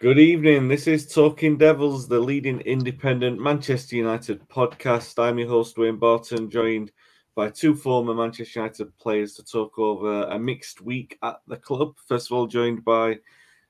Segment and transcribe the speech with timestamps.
[0.00, 0.68] Good evening.
[0.68, 5.20] This is Talking Devils, the leading independent Manchester United podcast.
[5.20, 6.92] I'm your host, Wayne Barton, joined
[7.34, 11.96] by two former Manchester United players to talk over a mixed week at the club.
[12.06, 13.18] First of all, joined by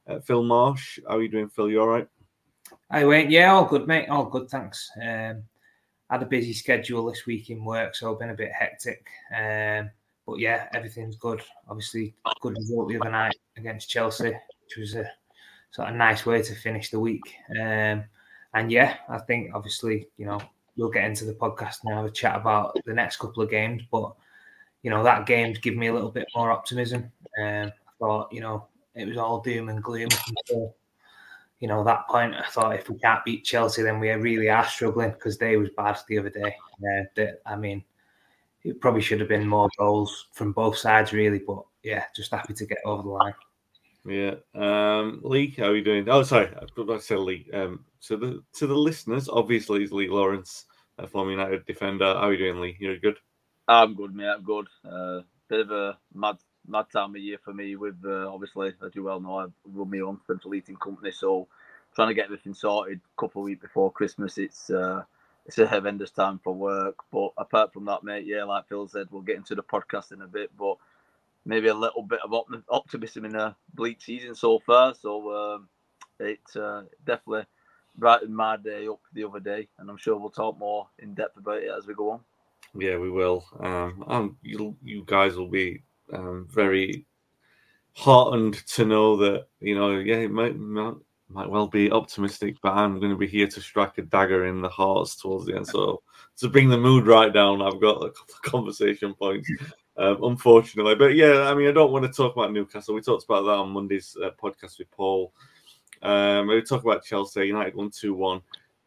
[0.07, 0.99] uh, Phil Marsh.
[1.09, 1.71] How are you doing, Phil?
[1.71, 2.07] You all right?
[2.93, 3.31] Hi, Wayne.
[3.31, 4.11] Yeah, all good, mate.
[4.11, 4.91] All good, thanks.
[5.03, 5.45] Um,
[6.11, 9.07] had a busy schedule this week in work, so I've been a bit hectic.
[9.35, 9.91] Um,
[10.27, 11.41] but yeah, everything's good.
[11.71, 14.35] Obviously, good result the other night against Chelsea,
[14.65, 15.11] which was a
[15.71, 17.35] sort of nice way to finish the week.
[17.61, 18.05] Um,
[18.55, 20.41] and yeah, I think obviously, you know,
[20.77, 23.83] we'll get into the podcast and have a chat about the next couple of games.
[23.91, 24.15] But,
[24.83, 27.11] you know, that game's given me a little bit more optimism.
[27.41, 30.75] Um, I thought, you know, it was all doom and gloom until,
[31.61, 32.35] you know, that point.
[32.35, 35.71] I thought if we can't beat Chelsea, then we really are struggling because they was
[35.77, 36.55] bad the other day.
[36.81, 37.85] Uh, they, I mean,
[38.65, 41.41] it probably should have been more goals from both sides, really.
[41.41, 43.35] But yeah, just happy to get over the line.
[44.09, 44.37] Yeah.
[44.55, 46.09] Um, Lee, how are you doing?
[46.09, 47.49] Oh, sorry, I said Lee.
[47.53, 50.65] Um, so the to the listeners, obviously, is Lee Lawrence,
[50.99, 52.07] a former United defender.
[52.07, 52.77] How are you doing, Lee?
[52.81, 53.19] You're good.
[53.67, 54.29] I'm good, mate.
[54.29, 54.67] I'm good.
[54.85, 57.77] Uh, bit of a mad mad time of year for me.
[57.77, 61.49] With uh, obviously, as you well know, I run my own central eating company, so
[61.95, 64.39] trying to get everything sorted a couple of weeks before Christmas.
[64.39, 65.03] It's uh,
[65.47, 66.97] it's a horrendous time for work.
[67.11, 70.23] But apart from that, mate, yeah, like Phil said, we'll get into the podcast in
[70.23, 70.51] a bit.
[70.57, 70.77] But
[71.49, 72.35] maybe a little bit of
[72.69, 74.95] optimism in a bleak season so far.
[74.95, 75.69] So um,
[76.21, 77.47] it uh, definitely
[77.97, 81.39] brightened my day up the other day, and I'm sure we'll talk more in depth
[81.39, 82.21] about it as we go on.
[82.75, 83.45] Yeah, we will.
[83.61, 85.83] Um, you, you guys will be
[86.13, 87.07] um, very
[87.95, 90.95] heartened to know that you know, yeah, it might, might
[91.31, 94.61] might well be optimistic, but I'm going to be here to strike a dagger in
[94.61, 95.67] the hearts towards the end.
[95.67, 96.03] So
[96.39, 99.51] to bring the mood right down, I've got a couple of conversation points
[99.99, 100.95] um, unfortunately.
[100.95, 102.95] But yeah, I mean, I don't want to talk about Newcastle.
[102.95, 105.33] We talked about that on Monday's uh, podcast with Paul.
[106.03, 108.41] Um, we talk about Chelsea United one two one.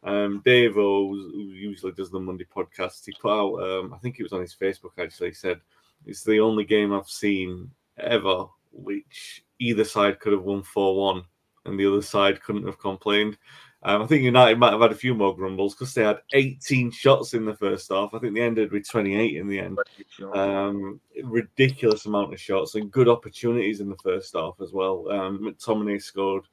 [0.04, 3.62] Um, Dave, who usually does the Monday podcast, he put out.
[3.62, 5.28] Um, I think it was on his Facebook actually.
[5.28, 5.60] He said
[6.06, 11.22] it's the only game I've seen ever which either side could have won four one
[11.64, 13.36] and the other side couldn't have complained.
[13.84, 16.92] Um, I think United might have had a few more grumbles because they had 18
[16.92, 18.14] shots in the first half.
[18.14, 19.78] I think they ended with 28 in the end.
[20.34, 25.10] Um, ridiculous amount of shots and good opportunities in the first half as well.
[25.10, 26.44] Um, McTominay scored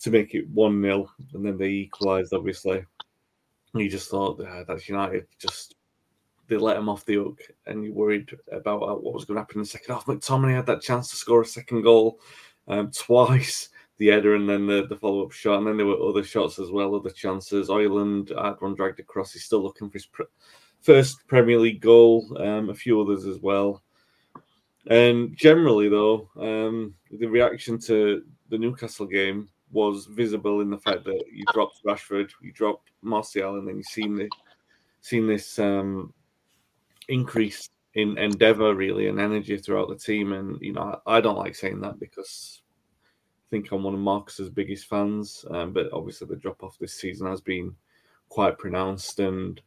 [0.00, 2.84] to make it 1 0, and then they equalised, obviously.
[3.72, 5.26] And you just thought, ah, that's United.
[5.38, 5.76] Just
[6.48, 9.40] they let him off the hook, and you worried about uh, what was going to
[9.40, 10.04] happen in the second half.
[10.04, 12.20] McTominay had that chance to score a second goal
[12.68, 13.69] um, twice
[14.00, 15.58] the header and then the, the follow up shot.
[15.58, 17.68] And then there were other shots as well, other chances.
[17.68, 19.34] Ireland had one dragged across.
[19.34, 20.24] He's still looking for his pre-
[20.80, 23.82] first Premier League goal, um, a few others as well.
[24.86, 31.04] And generally, though, um, the reaction to the Newcastle game was visible in the fact
[31.04, 34.30] that you dropped Rashford, you dropped Martial, and then you've seen, the,
[35.02, 36.14] seen this um,
[37.08, 40.32] increase in endeavour, really, and energy throughout the team.
[40.32, 42.59] And, you know, I, I don't like saying that because
[43.50, 47.26] think I'm one of Marcus's biggest fans, um, but obviously the drop off this season
[47.26, 47.74] has been
[48.28, 49.60] quite pronounced, and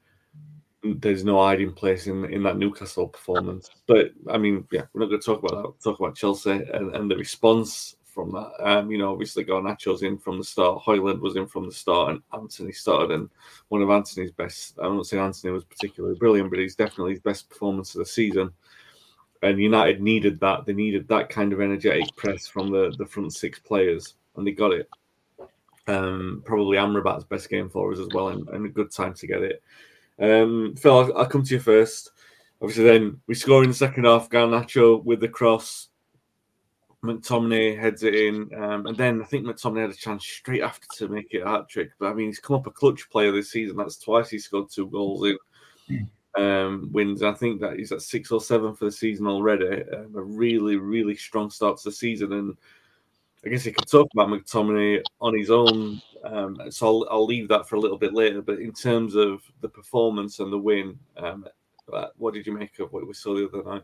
[0.84, 3.70] there's no hiding place in in that Newcastle performance.
[3.88, 5.84] But I mean, yeah, we're not going to talk about that.
[5.84, 8.52] talk about Chelsea and, and the response from that.
[8.60, 12.12] Um, you know, obviously Garnacho's in from the start, Højlund was in from the start,
[12.12, 13.12] and Antony started.
[13.12, 13.30] And
[13.70, 17.22] one of Antony's best, I don't say Antony was particularly brilliant, but he's definitely his
[17.22, 18.52] best performance of the season
[19.44, 20.66] and United needed that.
[20.66, 24.52] They needed that kind of energetic press from the, the front six players, and they
[24.52, 24.90] got it.
[25.88, 29.28] Um, probably Amrabat's best game for us as well, and, and a good time to
[29.28, 29.62] get it.
[30.20, 32.12] Um, Phil, I'll, I'll, come to you first.
[32.62, 34.30] Obviously, then we score in the second half.
[34.30, 35.90] Garnacho with the cross.
[37.04, 40.88] McTominay heads it in, um, and then I think McTominay had a chance straight after
[41.00, 41.92] to make it a hat trick.
[42.00, 43.76] But I mean, he's come up a clutch player this season.
[43.76, 45.28] That's twice he scored two goals
[45.90, 47.24] in um, wins.
[47.24, 49.84] I think that he's at six or seven for the season already.
[49.92, 52.58] Um, a really, really strong start to the season, and
[53.46, 56.02] I guess you could talk about McTominay on his own.
[56.24, 58.42] Um, so I'll, I'll leave that for a little bit later.
[58.42, 61.46] But in terms of the performance and the win, um,
[61.92, 63.84] uh, what did you make of what we saw the other night?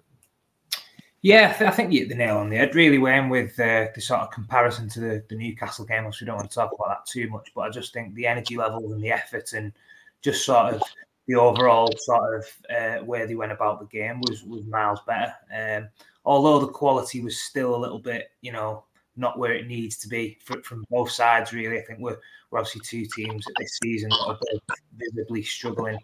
[1.21, 2.75] Yeah, I think you hit the nail on the head.
[2.75, 6.25] Really, when with uh, the sort of comparison to the, the Newcastle game, which we
[6.25, 8.93] don't want to talk about that too much, but I just think the energy level
[8.93, 9.73] and the effort and
[10.21, 10.81] just sort of
[11.29, 12.45] the overall sort of
[12.75, 15.33] uh, way they went about the game was was miles better.
[15.55, 15.89] Um,
[16.25, 18.85] although the quality was still a little bit, you know,
[19.15, 21.53] not where it needs to be for, from both sides.
[21.53, 22.17] Really, I think we're
[22.49, 24.37] we're obviously two teams this season that
[24.67, 25.99] are visibly struggling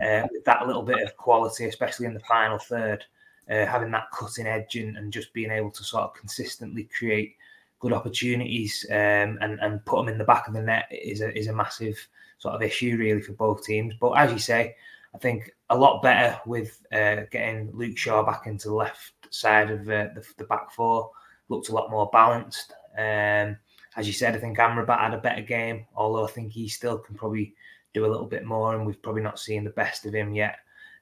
[0.00, 3.04] uh, with that little bit of quality, especially in the final third
[3.50, 7.34] uh, having that cutting edge and, and, just being able to sort of consistently create
[7.80, 11.36] good opportunities um, and and put them in the back of the net is a
[11.36, 11.98] is a massive
[12.40, 13.94] sort of issue really for both teams.
[14.00, 14.74] But as you say,
[15.14, 19.70] I think a lot better with uh, getting Luke Shaw back into the left side
[19.70, 21.10] of uh, the, the, back four.
[21.48, 22.72] Looked a lot more balanced.
[22.96, 23.56] Um,
[23.96, 26.98] as you said, I think Amrabat had a better game, although I think he still
[26.98, 27.54] can probably
[27.92, 30.58] do a little bit more, and we've probably not seen the best of him yet.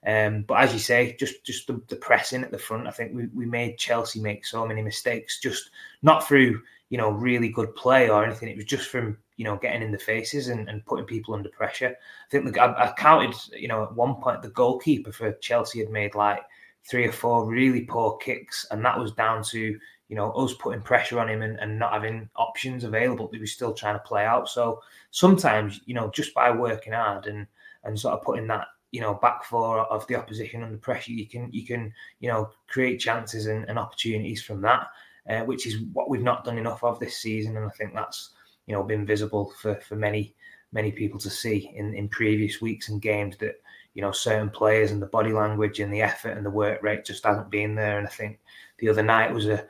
[0.06, 3.14] Um, but as you say, just just the, the, pressing at the front, I think
[3.14, 5.70] we, we made Chelsea make so many mistakes, just
[6.02, 8.48] not through you know really good play or anything.
[8.48, 11.48] It was just from you know getting in the faces and, and putting people under
[11.50, 11.94] pressure.
[11.96, 15.80] I think the, I, I counted you know at one point the goalkeeper for Chelsea
[15.80, 16.40] had made like
[16.84, 20.82] three or four really poor kicks, and that was down to you know us putting
[20.82, 23.28] pressure on him and, and not having options available.
[23.32, 24.48] He was still trying to play out.
[24.48, 24.80] So
[25.10, 27.46] sometimes you know just by working hard and
[27.84, 31.28] and sort of putting that you know back four of the opposition under pressure, you
[31.28, 34.86] can you can you know create chances and, and opportunities from that,
[35.28, 38.30] uh, which is what we've not done enough of this season, and I think that's
[38.66, 40.34] you know been visible for for many
[40.72, 43.56] many people to see in in previous weeks and games that
[43.94, 47.04] you know certain players and the body language and the effort and the work rate
[47.04, 48.38] just hasn't been there, and I think
[48.78, 49.64] the other night was a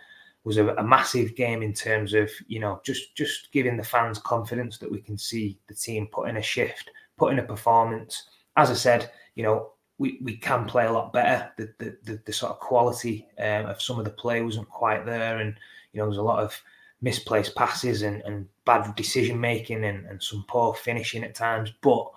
[0.44, 4.18] was a, a, massive game in terms of you know just just giving the fans
[4.18, 8.28] confidence that we can see the team put in a shift, put in a performance.
[8.56, 11.50] As I said, you know, we, we can play a lot better.
[11.56, 15.04] The the, the, the sort of quality um, of some of the play wasn't quite
[15.04, 15.56] there, and
[15.92, 16.60] you know, there's a lot of
[17.00, 21.72] misplaced passes and, and bad decision making and, and some poor finishing at times.
[21.80, 22.10] But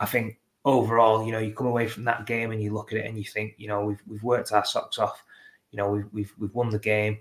[0.00, 2.98] I think overall, you know, you come away from that game and you look at
[2.98, 5.22] it and you think, you know, we've we've worked our socks off.
[5.70, 7.18] You know, we've we've, we've won the game.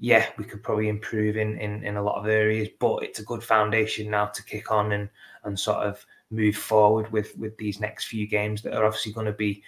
[0.00, 3.24] Yeah, we could probably improve in, in in a lot of areas, but it's a
[3.24, 5.08] good foundation now to kick on and
[5.44, 9.26] and sort of move forward with with these next few games that are obviously going
[9.26, 9.62] to be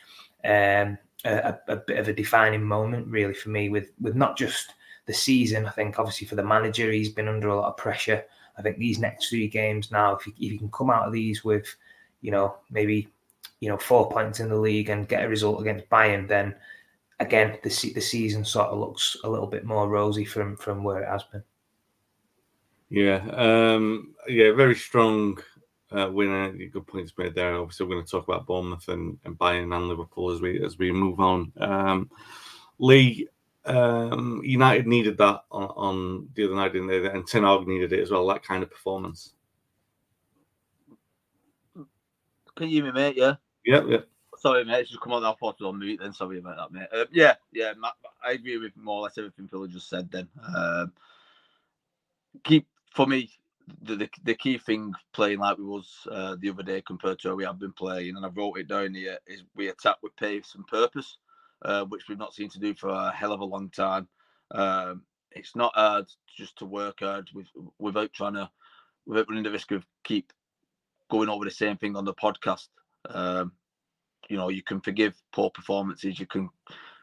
[0.45, 3.69] um, a, a, bit of a defining moment, really, for me.
[3.69, 4.75] With with not just
[5.07, 8.25] the season, I think obviously for the manager, he's been under a lot of pressure.
[8.59, 11.13] I think these next three games now, if you, if you can come out of
[11.13, 11.67] these with,
[12.23, 13.09] you know, maybe
[13.61, 16.55] you know four points in the league and get a result against Bayern, then
[17.21, 21.03] again the the season sort of looks a little bit more rosy from from where
[21.03, 21.43] it has been.
[22.89, 25.39] Yeah, um, yeah, very strong
[25.93, 26.53] uh, winner.
[26.53, 27.55] Good points made there.
[27.55, 30.79] Obviously, we're going to talk about Bournemouth and, and Bayern and Liverpool as we as
[30.79, 31.53] we move on.
[31.59, 32.11] Um,
[32.79, 33.29] Lee,
[33.65, 37.07] um, United needed that on, on, the other night, didn't they?
[37.07, 38.27] And Ten Hag needed it as well.
[38.27, 39.35] That kind of performance.
[42.55, 43.17] Can you hear me, mate?
[43.17, 43.35] Yeah.
[43.65, 43.85] Yep.
[43.89, 44.09] Yep.
[44.39, 44.81] Sorry, mate.
[44.81, 45.25] It's just come on.
[45.25, 46.01] I thought on mute.
[46.01, 46.89] Then sorry about that, mate.
[46.93, 47.73] Uh, yeah, yeah.
[48.25, 50.11] I agree with more or less everything Phil just said.
[50.11, 50.93] Then um,
[52.45, 53.31] keep for me
[53.83, 57.29] the, the, the key thing playing like we was uh, the other day compared to
[57.29, 60.17] how we have been playing, and I wrote it down here, is we attack with
[60.17, 61.19] pace and purpose,
[61.63, 64.09] uh, which we've not seen to do for a hell of a long time.
[64.53, 66.07] Um, it's not hard
[66.37, 67.47] just to work hard with,
[67.79, 68.51] without trying to,
[69.05, 70.33] without running the risk of keep
[71.11, 72.69] going over the same thing on the podcast.
[73.09, 73.53] Um,
[74.29, 76.19] you know, you can forgive poor performances.
[76.19, 76.49] You can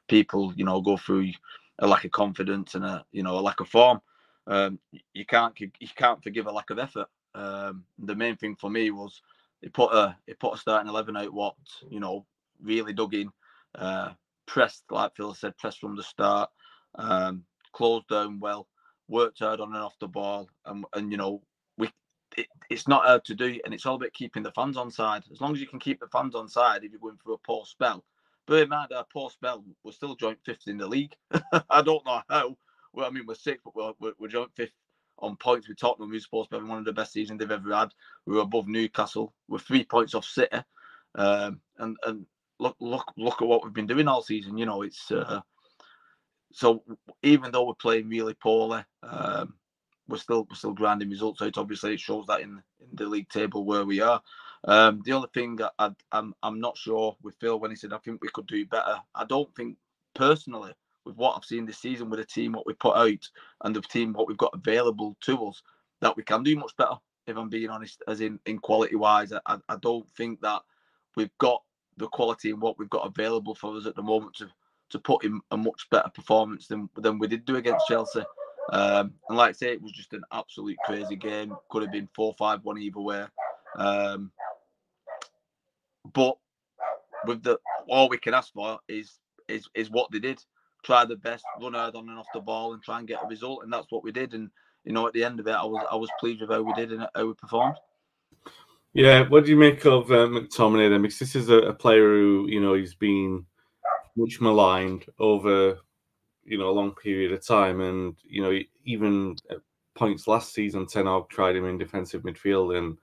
[0.07, 1.31] people, you know, go through
[1.79, 3.99] a lack of confidence and a you know a lack of form
[4.47, 4.79] um,
[5.13, 7.07] you can't you can't forgive a lack of effort.
[7.35, 9.21] Um, the main thing for me was
[9.61, 11.55] he put a he put a starting eleven out what
[11.89, 12.25] you know
[12.61, 13.31] really dug in,
[13.75, 14.11] uh,
[14.45, 16.49] pressed like Phil said, pressed from the start,
[16.95, 18.67] um, closed down well,
[19.07, 21.41] worked hard on and off the ball, and and you know
[21.77, 21.89] we
[22.37, 25.23] it, it's not hard to do, and it's all about keeping the fans on side.
[25.31, 27.37] As long as you can keep the fans on side, if you're going through a
[27.39, 28.03] poor spell.
[28.45, 31.15] But it might a poor spell, we're still joint fifth in the league.
[31.69, 32.57] I don't know how,
[32.93, 34.73] well, I mean, we're sixth, but we're, we're, we're joint fifth
[35.19, 37.73] on points with Tottenham, who's supposed to be one of the best seasons they've ever
[37.73, 37.89] had.
[38.25, 39.33] We were above Newcastle.
[39.47, 40.57] We're three points off City,
[41.15, 42.25] um, and and
[42.59, 44.57] look look look at what we've been doing all season.
[44.57, 45.41] You know, it's uh,
[46.51, 46.83] so
[47.21, 49.55] even though we're playing really poorly, um,
[50.07, 51.57] we're still we're still grinding results out.
[51.57, 54.21] Obviously, it shows that in in the league table where we are.
[54.65, 57.97] Um, the other thing I, I'm I'm not sure with Phil when he said I
[57.97, 58.97] think we could do better.
[59.13, 59.77] I don't think
[60.15, 60.73] personally
[61.05, 63.29] with what I've seen this season with the team what we put out
[63.63, 65.61] and the team what we've got available to us
[66.01, 66.95] that we can do much better.
[67.25, 70.61] If I'm being honest, as in in quality wise, I, I don't think that
[71.15, 71.63] we've got
[71.97, 74.49] the quality and what we've got available for us at the moment to
[74.89, 78.23] to put in a much better performance than than we did do against Chelsea.
[78.71, 81.55] Um, and like I say, it was just an absolute crazy game.
[81.69, 83.25] Could have been four five one either way.
[83.77, 84.31] Um,
[86.13, 86.37] but
[87.25, 87.57] with the
[87.87, 90.43] all we can ask for is is is what they did.
[90.83, 93.27] Try the best, run hard on and off the ball, and try and get a
[93.27, 93.63] result.
[93.63, 94.33] And that's what we did.
[94.33, 94.49] And
[94.83, 96.73] you know, at the end of it, I was I was pleased with how we
[96.73, 97.77] did and how we performed.
[98.93, 101.01] Yeah, what do you make of uh, McTominay then?
[101.01, 103.43] Because this is a, a, player who, you know, he's been
[104.15, 105.79] much maligned over,
[106.45, 109.57] you know, a long period of time, and you know, even at
[109.95, 112.97] points last season, Ten Hag tried him in defensive midfield, and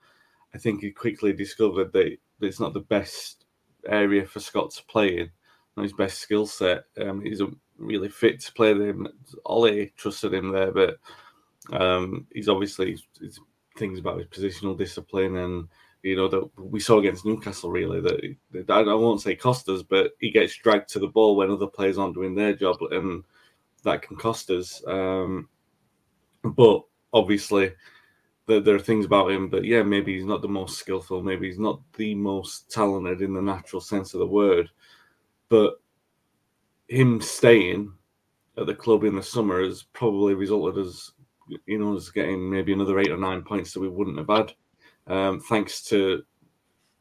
[0.55, 3.45] I think he quickly discovered that it's not the best
[3.87, 5.31] area for Scott to play in,
[5.77, 6.85] not his best skill set.
[7.01, 7.43] Um, he's
[7.81, 8.95] really fit to play there.
[9.47, 10.99] Ole trusted him there, but
[11.73, 12.99] um, he's obviously
[13.77, 15.69] things about his positional discipline and
[16.03, 19.83] you know that we saw against Newcastle really that, that I won't say cost us,
[19.83, 23.23] but he gets dragged to the ball when other players aren't doing their job, and
[23.85, 24.83] that can cost us.
[24.87, 25.49] Um,
[26.43, 26.83] but
[27.13, 27.73] obviously,
[28.47, 31.49] there, there are things about him that yeah, maybe he's not the most skillful, maybe
[31.49, 34.71] he's not the most talented in the natural sense of the word,
[35.51, 35.81] but
[36.91, 37.93] him staying
[38.59, 41.13] at the club in the summer has probably resulted as
[41.67, 44.53] you know as getting maybe another eight or nine points that we wouldn't have had
[45.07, 46.23] um, thanks to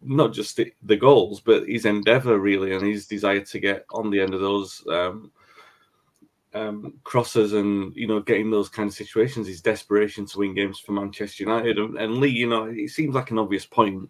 [0.02, 4.10] not just the, the, goals, but his endeavour really and his desire to get on
[4.10, 5.32] the end of those um,
[6.54, 9.48] um, crosses and you know getting those kind of situations.
[9.48, 12.30] His desperation to win games for Manchester United and, and Lee.
[12.30, 14.10] You know, it seems like an obvious point,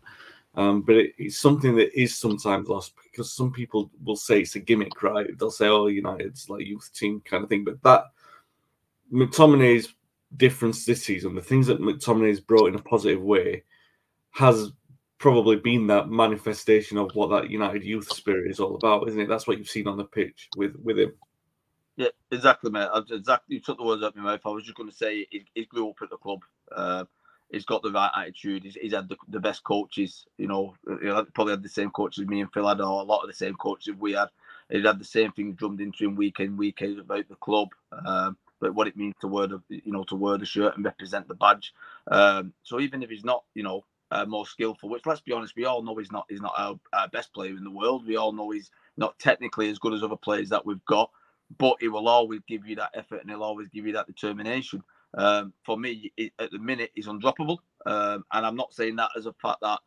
[0.60, 4.56] um, but it, it's something that is sometimes lost because some people will say it's
[4.56, 5.25] a gimmick, right?
[5.38, 8.04] They'll say, "Oh, United's like youth team kind of thing," but that
[9.10, 9.94] McTominay's
[10.36, 13.63] difference this season, the things that McTominay's brought in a positive way
[14.32, 14.74] has
[15.18, 19.30] probably been that manifestation of what that United youth spirit is all about, isn't it?
[19.30, 21.13] That's what you've seen on the pitch with with him.
[21.96, 22.89] Yeah, exactly, mate.
[23.10, 24.42] Exactly, you took the words out of my mouth.
[24.44, 26.42] I was just going to say he, he grew up at the club.
[26.70, 27.06] Uh,
[27.50, 28.63] he's got the right attitude.
[28.63, 30.25] He's, he's had the, the, best coaches.
[30.38, 33.22] You know, he probably had the same coaches me and Phil had, or a lot
[33.22, 34.29] of the same coaches we had.
[34.70, 37.70] He had the same thing drummed into him week in, week out about the club.
[38.06, 40.86] Um, but what it means to wear the, you know, to wear the shirt and
[40.86, 41.74] represent the badge.
[42.10, 44.89] Um, so even if he's not, you know, uh, more skillful.
[44.89, 46.25] Which, let's be honest, we all know he's not.
[46.29, 48.06] He's not our, our, best player in the world.
[48.06, 51.12] We all know he's not technically as good as other players that we've got.
[51.58, 54.84] But he will always give you that effort, and he'll always give you that determination.
[55.16, 59.12] Um, for me, it, at the minute, he's undroppable, um, and I'm not saying that
[59.18, 59.80] as a fact that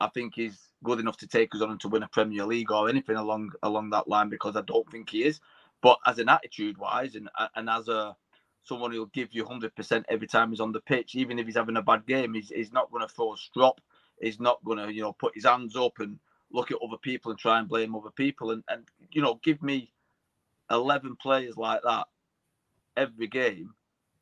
[0.00, 2.88] I think he's good enough to take us on to win a Premier League or
[2.88, 5.40] anything along along that line because I don't think he is.
[5.80, 8.16] But as an attitude wise, and and as a
[8.64, 11.76] someone who'll give you 100% every time he's on the pitch, even if he's having
[11.76, 12.34] a bad game.
[12.34, 13.80] He's, he's not going to throw a strop.
[14.20, 16.18] He's not going to, you know, put his hands up and
[16.50, 18.50] look at other people and try and blame other people.
[18.52, 19.92] And, and you know, give me
[20.70, 22.06] 11 players like that
[22.96, 23.74] every game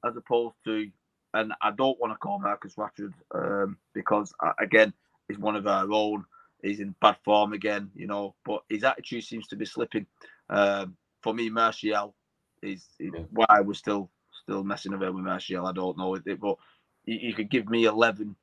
[0.04, 0.90] as opposed to,
[1.34, 4.92] and I don't want to call Marcus Rashford um, because, uh, again,
[5.28, 6.24] he's one of our own.
[6.62, 10.06] He's in bad form again, you know, but his attitude seems to be slipping.
[10.48, 12.14] Um, for me, Martial
[12.62, 13.24] is, is yeah.
[13.30, 14.10] why we're still
[14.42, 15.66] still messing around with Martial.
[15.66, 16.56] I don't know it, but
[17.04, 18.36] you, you, could give me eleven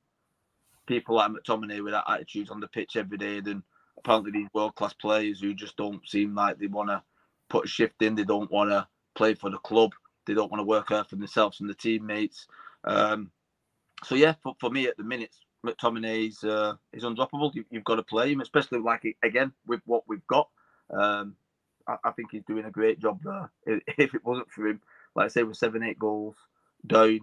[0.86, 3.40] people like McTominay with that attitude on the pitch every day.
[3.40, 3.64] Then
[3.98, 7.04] apparently these world class players who just don't seem like they want to
[7.50, 8.16] put a shift in.
[8.16, 9.92] They don't want to play for the club.
[10.30, 12.46] They don't want to work hard for themselves and the teammates.
[12.84, 13.32] Um,
[14.04, 17.54] so yeah, for, for me at the minute, McTominay is uh, is undroppable.
[17.56, 20.50] You, have got to play him, especially like again with what we've got.
[20.92, 21.36] Um,
[21.88, 23.52] I, I, think he's doing a great job there.
[23.98, 24.82] If it wasn't for him,
[25.16, 26.36] like I say, with seven, eight goals
[26.86, 27.22] down,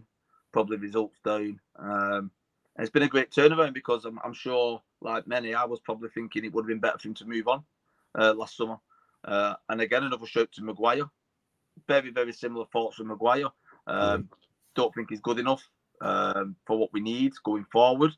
[0.52, 1.60] probably results down.
[1.78, 2.32] Um,
[2.76, 6.10] and it's been a great turnaround because I'm, I'm, sure, like many, I was probably
[6.10, 7.64] thinking it would have been better for him to move on
[8.18, 8.76] uh, last summer.
[9.24, 11.08] Uh, and again, another shout to Maguire.
[11.86, 13.48] Very, very similar thoughts from Maguire.
[13.86, 14.28] Um, mm.
[14.74, 15.62] Don't think he's good enough
[16.00, 18.12] um, for what we need going forward.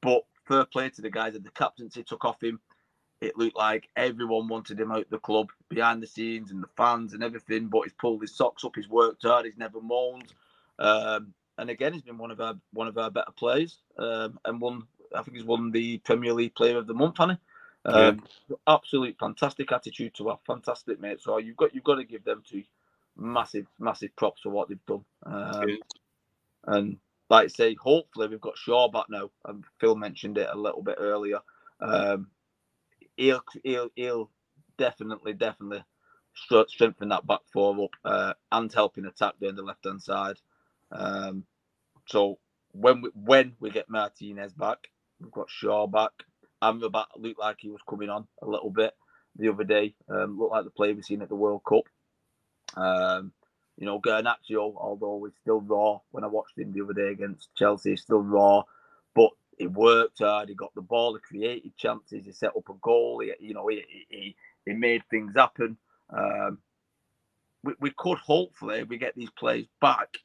[0.00, 2.60] But fair play to the guys that the captaincy took off him
[3.20, 7.14] it looked like everyone wanted him out the club behind the scenes and the fans
[7.14, 7.66] and everything.
[7.66, 10.32] But he's pulled his socks up, he's worked hard, he's never moaned.
[10.78, 14.60] Um, and again, he's been one of our one of our better players, um, and
[14.60, 14.84] won.
[15.14, 17.40] I think he's won the Premier League Player of the Month, hasn't?
[17.84, 18.56] Um, yeah.
[18.68, 21.20] Absolute fantastic attitude to our fantastic mate.
[21.20, 22.62] So you've got you've got to give them two
[23.18, 25.04] massive massive props for what they've done.
[25.26, 25.78] Um.
[26.64, 26.98] And
[27.30, 29.30] like I say, hopefully we've got Shaw back now.
[29.46, 31.40] And Phil mentioned it a little bit earlier.
[31.80, 32.28] Um,
[33.16, 34.30] he'll he'll he'll
[34.78, 35.84] definitely definitely
[36.68, 40.36] strengthen that back four up uh, and helping attack down the left hand side.
[40.92, 41.44] Um,
[42.06, 42.38] so
[42.72, 44.78] when we when we get Martinez back,
[45.20, 46.12] we've got Shaw back.
[46.62, 48.94] Amrabat looked like he was coming on a little bit
[49.36, 49.94] the other day.
[50.08, 51.84] Um, looked like the player we've seen at the World Cup.
[52.76, 53.32] Um,
[53.76, 57.54] you know, Garnacho, although he's still raw when I watched him the other day against
[57.54, 58.62] Chelsea, still raw,
[59.14, 60.48] but he worked hard.
[60.48, 63.20] He got the ball, he created chances, he set up a goal.
[63.20, 65.76] He, you know, he, he, he made things happen.
[66.10, 66.58] Um,
[67.62, 70.16] we, we could hopefully we get these players back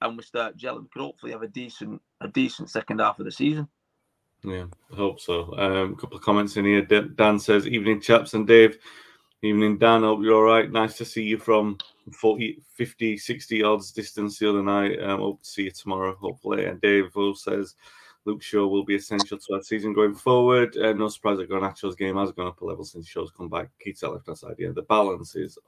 [0.00, 0.82] and we start gelling.
[0.82, 3.68] We could hopefully have a decent a decent second half of the season.
[4.44, 5.56] Yeah, I hope so.
[5.56, 6.82] Um, a couple of comments in here.
[6.82, 8.78] Dan says, "Evening, chaps and Dave."
[9.44, 10.02] Evening, Dan.
[10.02, 10.70] Hope you're all right.
[10.70, 11.76] Nice to see you from
[12.12, 15.02] 40, 50, 60 yards distance the other night.
[15.02, 16.66] Um, hope to see you tomorrow, hopefully.
[16.66, 17.74] And Dave says
[18.24, 20.76] Luke Shaw will be essential to our season going forward.
[20.76, 23.68] Uh, no surprise that Garnacho's game has gone up a level since Shaw's come back.
[23.80, 24.54] Keith left hand side.
[24.60, 25.58] Yeah, the balance is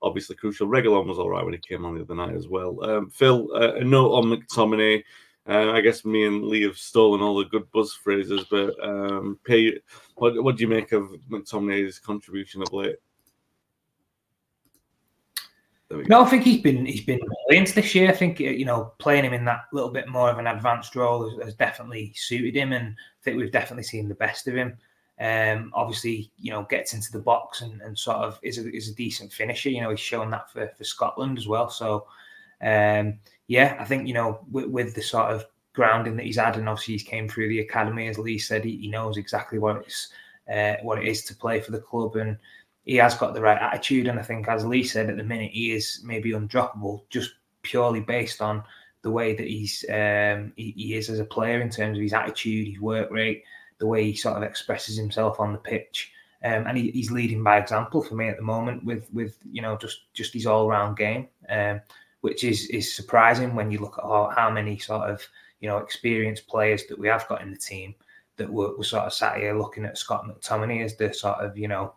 [0.00, 0.66] obviously crucial.
[0.66, 2.82] Reguilón was all right when he came on the other night as well.
[2.82, 5.04] Um, Phil, uh, a note on McTominay.
[5.46, 9.38] Uh, I guess me and Lee have stolen all the good buzz phrases, but um,
[9.44, 9.78] pay,
[10.14, 12.96] what, what do you make of McTominay's contribution of late?
[15.90, 18.08] No, I think he's been he's been brilliant this year.
[18.08, 21.28] I think you know playing him in that little bit more of an advanced role
[21.28, 24.76] has, has definitely suited him, and I think we've definitely seen the best of him.
[25.20, 28.88] Um, obviously, you know, gets into the box and, and sort of is a, is
[28.88, 29.68] a decent finisher.
[29.68, 31.70] You know, he's shown that for, for Scotland as well.
[31.70, 32.06] So,
[32.64, 35.44] um, yeah, I think you know with, with, the sort of
[35.74, 38.76] grounding that he's had, and obviously he's came through the academy, as Lee said, he,
[38.78, 40.08] he knows exactly what it's
[40.52, 42.38] uh, what it is to play for the club, and
[42.84, 44.06] he has got the right attitude.
[44.06, 48.00] And I think, as Lee said, at the minute he is maybe undroppable, just purely
[48.00, 48.62] based on
[49.02, 52.14] the way that he's um, he, he, is as a player in terms of his
[52.14, 53.44] attitude, his work rate,
[53.78, 56.12] the way he sort of expresses himself on the pitch.
[56.42, 59.60] Um, and he, he's leading by example for me at the moment with with you
[59.60, 61.28] know just just his all round game.
[61.48, 61.80] Um,
[62.24, 65.20] which is is surprising when you look at how, how many sort of
[65.60, 67.94] you know experienced players that we have got in the team
[68.38, 71.68] that were, sort of sat here looking at Scott McTominay as the sort of you
[71.68, 71.92] know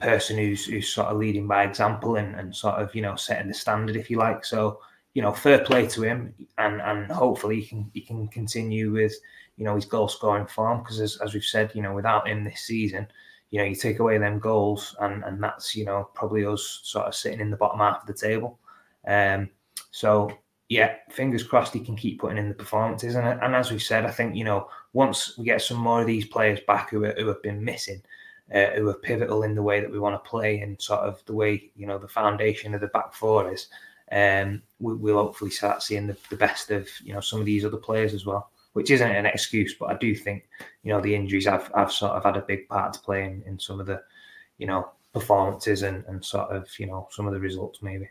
[0.00, 3.48] person who's who's sort of leading by example and, and sort of you know setting
[3.48, 4.42] the standard if you like.
[4.42, 4.80] So
[5.12, 9.12] you know fair play to him and and hopefully he can he can continue with
[9.58, 12.42] you know his goal scoring form because as, as we've said you know without him
[12.42, 13.06] this season
[13.50, 17.06] you know you take away them goals and and that's you know probably us sort
[17.06, 18.58] of sitting in the bottom half of the table.
[19.06, 19.50] Um,
[19.90, 20.30] so
[20.68, 23.14] yeah, fingers crossed he can keep putting in the performances.
[23.14, 26.06] And, and as we said, I think you know once we get some more of
[26.06, 28.02] these players back who, are, who have been missing,
[28.52, 31.22] uh, who are pivotal in the way that we want to play and sort of
[31.26, 33.68] the way you know the foundation of the back four is,
[34.12, 37.64] um, we, will hopefully start seeing the, the best of you know some of these
[37.64, 38.50] other players as well.
[38.72, 40.48] Which isn't an excuse, but I do think
[40.82, 43.42] you know the injuries have, have sort of had a big part to play in,
[43.46, 44.02] in some of the
[44.58, 48.08] you know performances and, and sort of you know some of the results maybe.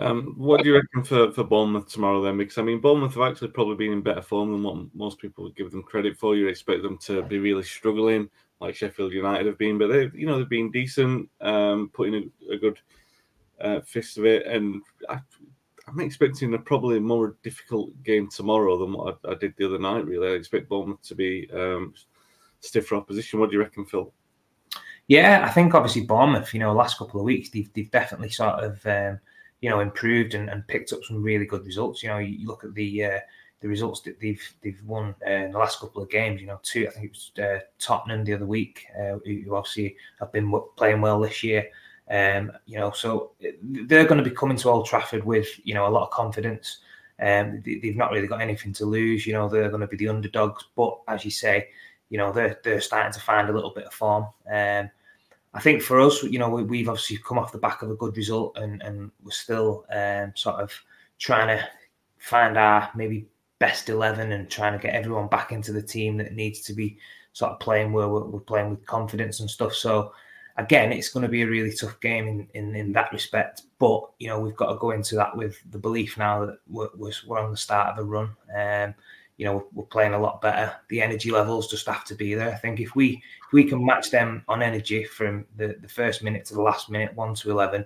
[0.00, 2.38] Um, what do you reckon for, for Bournemouth tomorrow then?
[2.38, 5.44] Because I mean, Bournemouth have actually probably been in better form than what most people
[5.44, 6.34] would give them credit for.
[6.34, 8.28] You expect them to be really struggling,
[8.60, 12.54] like Sheffield United have been, but they, you know, they've been decent, um, putting a,
[12.54, 12.78] a good
[13.60, 14.46] uh, fist of it.
[14.46, 15.20] And I,
[15.88, 19.78] am expecting a probably more difficult game tomorrow than what I, I, did the other
[19.78, 20.06] night.
[20.06, 21.92] Really, I expect Bournemouth to be um,
[22.60, 23.40] stiffer opposition.
[23.40, 24.12] What do you reckon, Phil?
[25.06, 26.54] Yeah, I think obviously Bournemouth.
[26.54, 29.20] You know, last couple of weeks they've, they've definitely sort of um,
[29.62, 32.02] you know, improved and, and picked up some really good results.
[32.02, 33.18] You know, you, look at the uh,
[33.60, 36.40] the results that they've they've won uh, in the last couple of games.
[36.40, 39.96] You know, two I think it was uh, Tottenham the other week, uh, who obviously
[40.20, 41.68] have been playing well this year.
[42.10, 43.30] Um, you know, so
[43.62, 46.78] they're going to be coming to Old Trafford with you know a lot of confidence.
[47.20, 49.28] Um, they, have not really got anything to lose.
[49.28, 51.68] You know, they're going to be the underdogs, but as you say,
[52.10, 54.26] you know they're they're starting to find a little bit of form.
[54.52, 54.90] Um,
[55.54, 57.94] I think for us, you know, we, have obviously come off the back of a
[57.94, 60.72] good result, and and we're still um, sort of
[61.18, 61.68] trying to
[62.18, 63.26] find our maybe
[63.58, 66.98] best eleven and trying to get everyone back into the team that needs to be
[67.32, 69.74] sort of playing where we're, we're playing with confidence and stuff.
[69.74, 70.12] So
[70.56, 73.62] again, it's going to be a really tough game in, in, in that respect.
[73.78, 76.88] But you know, we've got to go into that with the belief now that we're,
[77.26, 78.30] we're on the start of a run.
[78.54, 78.94] Um,
[79.36, 80.72] you know we're playing a lot better.
[80.88, 82.50] The energy levels just have to be there.
[82.50, 86.22] I think if we if we can match them on energy from the, the first
[86.22, 87.84] minute to the last minute, one to eleven,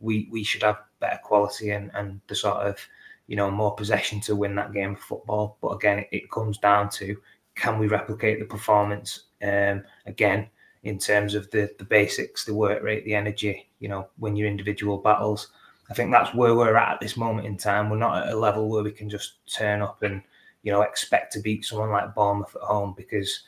[0.00, 2.78] we we should have better quality and and the sort of
[3.26, 5.58] you know more possession to win that game of football.
[5.60, 7.16] But again, it, it comes down to
[7.54, 10.48] can we replicate the performance um, again
[10.84, 13.68] in terms of the the basics, the work rate, the energy.
[13.80, 15.48] You know, win your individual battles.
[15.90, 17.90] I think that's where we're at at this moment in time.
[17.90, 20.22] We're not at a level where we can just turn up and
[20.64, 23.42] you know expect to beat someone like Bournemouth at home because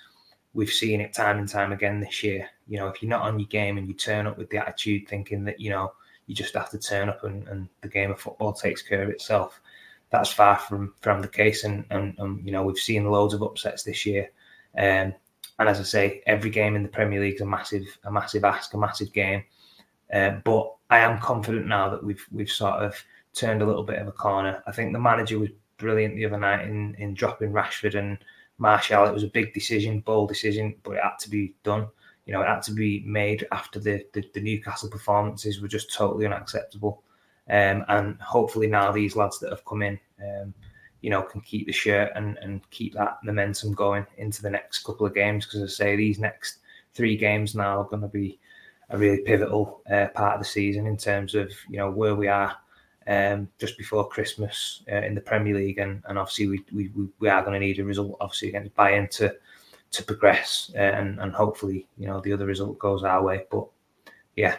[0.55, 2.49] we've seen it time and time again this year.
[2.69, 5.09] You know, if you're not on your game and you turn up with the attitude
[5.09, 5.93] thinking that you know
[6.27, 9.09] you just have to turn up and, and the game of football takes care of
[9.09, 9.61] itself,
[10.11, 11.65] that's far from from the case.
[11.65, 14.31] And, and, and you know we've seen loads of upsets this year.
[14.79, 15.15] Um,
[15.59, 18.45] and as I say, every game in the Premier League is a massive a massive
[18.45, 19.43] ask, a massive game.
[20.13, 23.03] Uh, but I am confident now that we've we've sort of
[23.33, 24.63] turned a little bit of a corner.
[24.67, 28.19] I think the manager was brilliant the other night in in dropping Rashford and
[28.59, 29.05] Martial.
[29.05, 31.89] It was a big decision, bold decision, but it had to be done.
[32.25, 35.93] You know, it had to be made after the the, the Newcastle performances were just
[35.93, 37.03] totally unacceptable.
[37.49, 40.53] Um, and hopefully now these lads that have come in, um,
[41.01, 44.83] you know, can keep the shirt and, and keep that momentum going into the next
[44.83, 45.47] couple of games.
[45.47, 46.59] Because I say these next
[46.95, 48.41] three games now are going to be
[48.91, 52.29] a really pivotal uh, part of the season in terms of you know where we
[52.29, 52.57] are
[53.09, 57.29] um, just before Christmas uh, in the Premier League, and, and obviously we, we, we
[57.29, 59.35] are going to need a result obviously against Bayern to
[59.93, 63.45] to progress, uh, and and hopefully you know the other result goes our way.
[63.51, 63.67] But
[64.37, 64.57] yeah,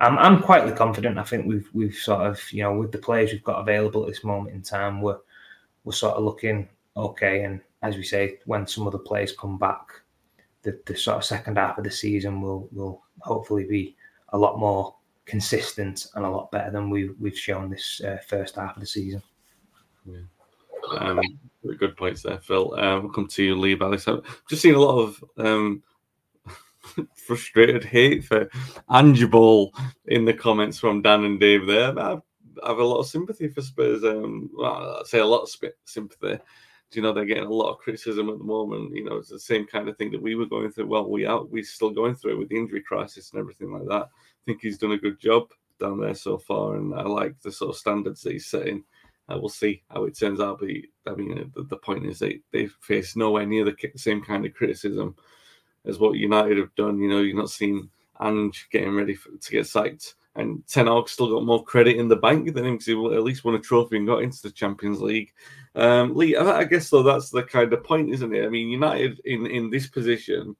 [0.00, 1.18] I'm I'm quietly confident.
[1.18, 4.08] I think we've we've sort of you know with the players we've got available at
[4.08, 5.18] this moment in time, we're
[5.84, 7.44] we're sort of looking okay.
[7.44, 9.86] And as we say, when some of the players come back,
[10.62, 13.96] the, the sort of second half of the season will will hopefully be
[14.30, 14.94] a lot more
[15.30, 18.86] consistent and a lot better than we we've shown this uh, first half of the
[18.86, 19.22] season.
[20.04, 20.18] Yeah.
[20.98, 21.20] Um,
[21.78, 22.74] good points there, Phil.
[22.74, 24.08] Um, we'll come to you, Lee Ballis.
[24.08, 25.82] I've just seen a lot of um,
[27.14, 28.46] frustrated hate for
[28.90, 29.70] Angeball
[30.06, 31.96] in the comments from Dan and Dave there.
[31.98, 32.18] I
[32.66, 34.02] have a lot of sympathy for Spurs.
[34.04, 36.40] Um, well, I'd say a lot of sympathy Do
[36.92, 38.96] you know they're getting a lot of criticism at the moment.
[38.96, 40.88] You know, it's the same kind of thing that we were going through.
[40.88, 43.86] Well, we are we're still going through it with the injury crisis and everything like
[43.86, 44.08] that.
[44.50, 47.70] Think he's done a good job down there so far, and I like the sort
[47.70, 48.82] of standards that he's setting.
[49.28, 50.58] Uh, we'll see how it turns out.
[50.58, 50.70] But
[51.06, 54.52] I mean, the, the point is they they face nowhere near the same kind of
[54.52, 55.14] criticism
[55.84, 56.98] as what United have done.
[56.98, 57.88] You know, you're not seeing
[58.20, 60.16] Ange getting ready for, to get sacked.
[60.34, 63.22] And Ten Hag still got more credit in the bank than him because he at
[63.22, 65.32] least won a trophy and got into the Champions League.
[65.76, 68.44] Um, Lee, I guess though that's the kind of point, isn't it?
[68.44, 70.56] I mean, United in in this position,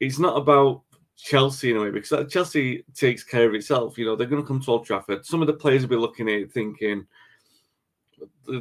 [0.00, 0.82] it's not about
[1.18, 3.98] Chelsea in a way because Chelsea takes care of itself.
[3.98, 5.26] You know, they're going to come to Old Trafford.
[5.26, 7.06] Some of the players will be looking at it thinking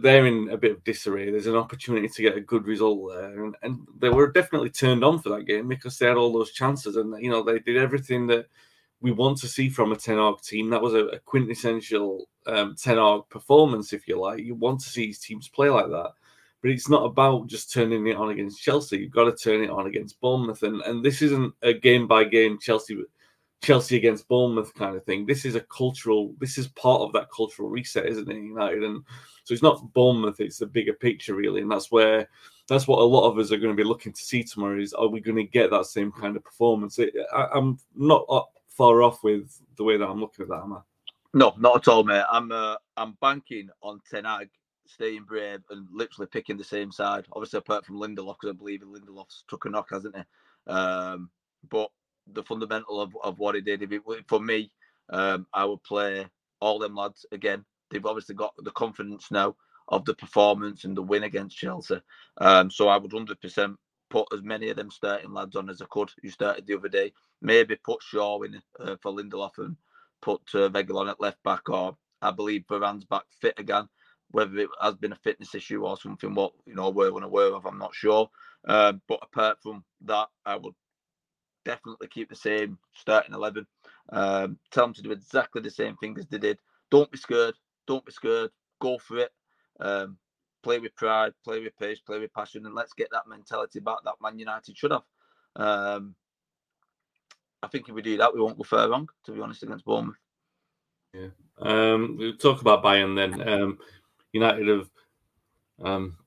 [0.02, 1.30] they're in a bit of disarray.
[1.30, 5.04] There's an opportunity to get a good result there, and, and they were definitely turned
[5.04, 7.78] on for that game because they had all those chances, and you know they did
[7.78, 8.48] everything that
[9.02, 10.70] we want to see from a Ten Hag team.
[10.70, 14.44] That was a, a quintessential um, Ten Hag performance, if you like.
[14.44, 16.12] You want to see his teams play like that.
[16.62, 18.98] But it's not about just turning it on against Chelsea.
[18.98, 20.64] You've got to turn it on against Bournemouth.
[20.64, 22.98] And, and this isn't a game by game Chelsea
[23.62, 25.26] Chelsea against Bournemouth kind of thing.
[25.26, 28.84] This is a cultural, this is part of that cultural reset, isn't it, United?
[28.84, 29.04] And
[29.44, 31.62] so it's not Bournemouth, it's the bigger picture, really.
[31.62, 32.30] And that's where,
[32.68, 34.94] that's what a lot of us are going to be looking to see tomorrow is
[34.94, 37.00] are we going to get that same kind of performance?
[37.00, 38.26] It, I, am not
[38.68, 40.80] far off with the way that I'm looking at that, am I?
[41.34, 42.24] No, not at all, mate.
[42.32, 44.50] I'm uh, I'm banking on Ten Hag
[44.90, 47.26] staying brave and literally picking the same side.
[47.34, 50.24] Obviously, apart from Lindelof, because I believe Lindelof's took a knock, hasn't he?
[50.72, 51.30] Um,
[51.70, 51.90] but
[52.34, 54.72] the fundamental of, of what he did, if it, for me,
[55.10, 56.28] um, I would play
[56.60, 57.66] all them lads again.
[57.90, 59.56] They've obviously got the confidence now
[59.90, 62.02] of the performance and the win against Chelsea.
[62.40, 63.76] Um, so I would 100%
[64.10, 66.90] put as many of them starting lads on as I could who started the other
[66.90, 67.14] day.
[67.42, 69.78] Maybe put Shaw in uh, for Lindelof and
[70.22, 73.88] put uh, Reguilón at left back, or I believe Varane's back fit again.
[74.32, 77.66] Whether it has been a fitness issue or something, what you know we're unaware of,
[77.66, 78.30] I'm not sure.
[78.68, 80.74] Uh, but apart from that, I would
[81.64, 83.66] definitely keep the same starting eleven.
[84.10, 86.60] Um, tell them to do exactly the same thing as they did.
[86.92, 87.56] Don't be scared.
[87.88, 88.52] Don't be scared.
[88.80, 89.32] Go for it.
[89.80, 90.18] Um,
[90.64, 93.98] play with pride, play with pace, play with passion, and let's get that mentality back
[94.04, 95.04] that Man United should have.
[95.56, 96.16] Um,
[97.64, 99.86] I think if we do that, we won't go far wrong, to be honest, against
[99.86, 100.16] Bournemouth.
[101.14, 101.30] Yeah.
[101.60, 103.48] Um, we'll talk about Bayern then.
[103.48, 103.80] Um,
[104.38, 104.90] United have,
[105.84, 106.18] um,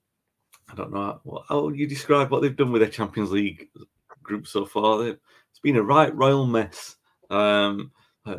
[0.70, 3.68] I don't know, how, you describe what they've done with their Champions League
[4.22, 5.06] group so far?
[5.06, 6.96] It's been a right royal mess.
[7.30, 7.92] Um,
[8.26, 8.38] uh,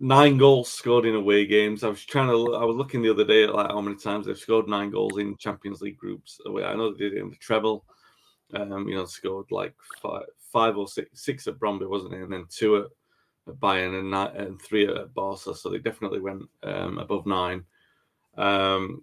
[0.00, 1.84] nine goals scored in away games.
[1.84, 2.54] I was trying to.
[2.54, 5.18] I was looking the other day at like how many times they've scored nine goals
[5.18, 6.64] in Champions League groups away.
[6.64, 7.84] I know they did it in the treble.
[8.54, 12.22] Um, you know, scored like five, five or six, six at Brøndby, wasn't it?
[12.22, 12.86] And then two at
[13.48, 17.64] at Bayern and, nine, and three at Barca, so they definitely went um, above nine.
[18.38, 19.02] Um,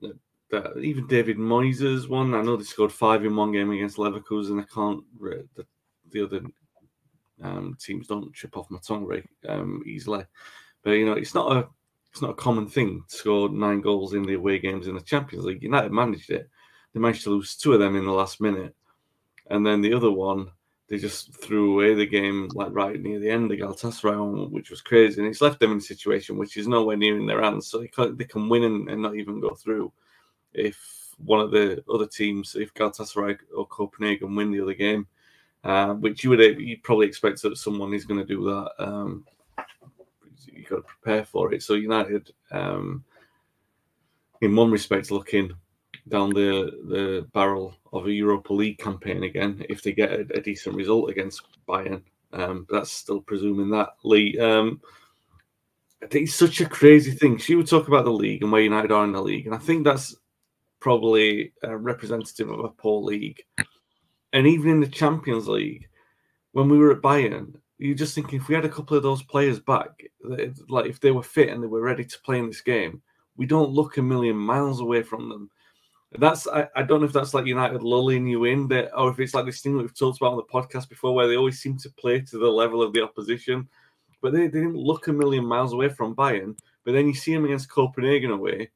[0.49, 4.61] that, even David Moyes' one, I know they scored five in one game against Leverkusen.
[4.61, 5.65] I can't, the,
[6.11, 6.41] the other
[7.43, 10.23] um, teams don't chip off my tongue very um, easily.
[10.83, 11.67] But, you know, it's not a
[12.11, 15.01] it's not a common thing to score nine goals in the away games in the
[15.01, 15.61] Champions League.
[15.61, 16.49] United managed it.
[16.93, 18.73] They managed to lose two of them in the last minute.
[19.49, 20.49] And then the other one,
[20.87, 24.81] they just threw away the game like right near the end, the Galatasaray which was
[24.81, 25.19] crazy.
[25.19, 27.67] And it's left them in a situation which is nowhere near in their hands.
[27.67, 29.91] So they can, they can win and, and not even go through
[30.53, 35.07] if one of the other teams, if Galatasaray or Copenhagen win the other game,
[35.63, 38.71] uh, which you would you probably expect that someone is going to do that.
[38.77, 39.25] Um,
[40.45, 41.63] you've got to prepare for it.
[41.63, 43.03] So United, um,
[44.41, 45.51] in one respect, looking
[46.07, 50.41] down the the barrel of a Europa League campaign again if they get a, a
[50.41, 52.01] decent result against Bayern.
[52.33, 54.37] Um, but that's still presuming that Lee.
[54.39, 54.81] Um,
[56.01, 57.37] it's such a crazy thing.
[57.37, 59.59] She would talk about the league and where United are in the league, and I
[59.59, 60.15] think that's
[60.79, 63.41] probably representative of a poor league.
[64.33, 65.87] And even in the Champions League,
[66.51, 69.23] when we were at Bayern, you're just thinking if we had a couple of those
[69.23, 70.03] players back,
[70.69, 73.01] like if they were fit and they were ready to play in this game,
[73.37, 75.49] we don't look a million miles away from them.
[76.17, 79.19] That's I, I don't know if that's like United lulling you in, that, or if
[79.19, 81.59] it's like this thing that we've talked about on the podcast before, where they always
[81.59, 83.67] seem to play to the level of the opposition.
[84.21, 86.57] But they, they didn't look a million miles away from Bayern.
[86.83, 88.69] But then you see them against Copenhagen away,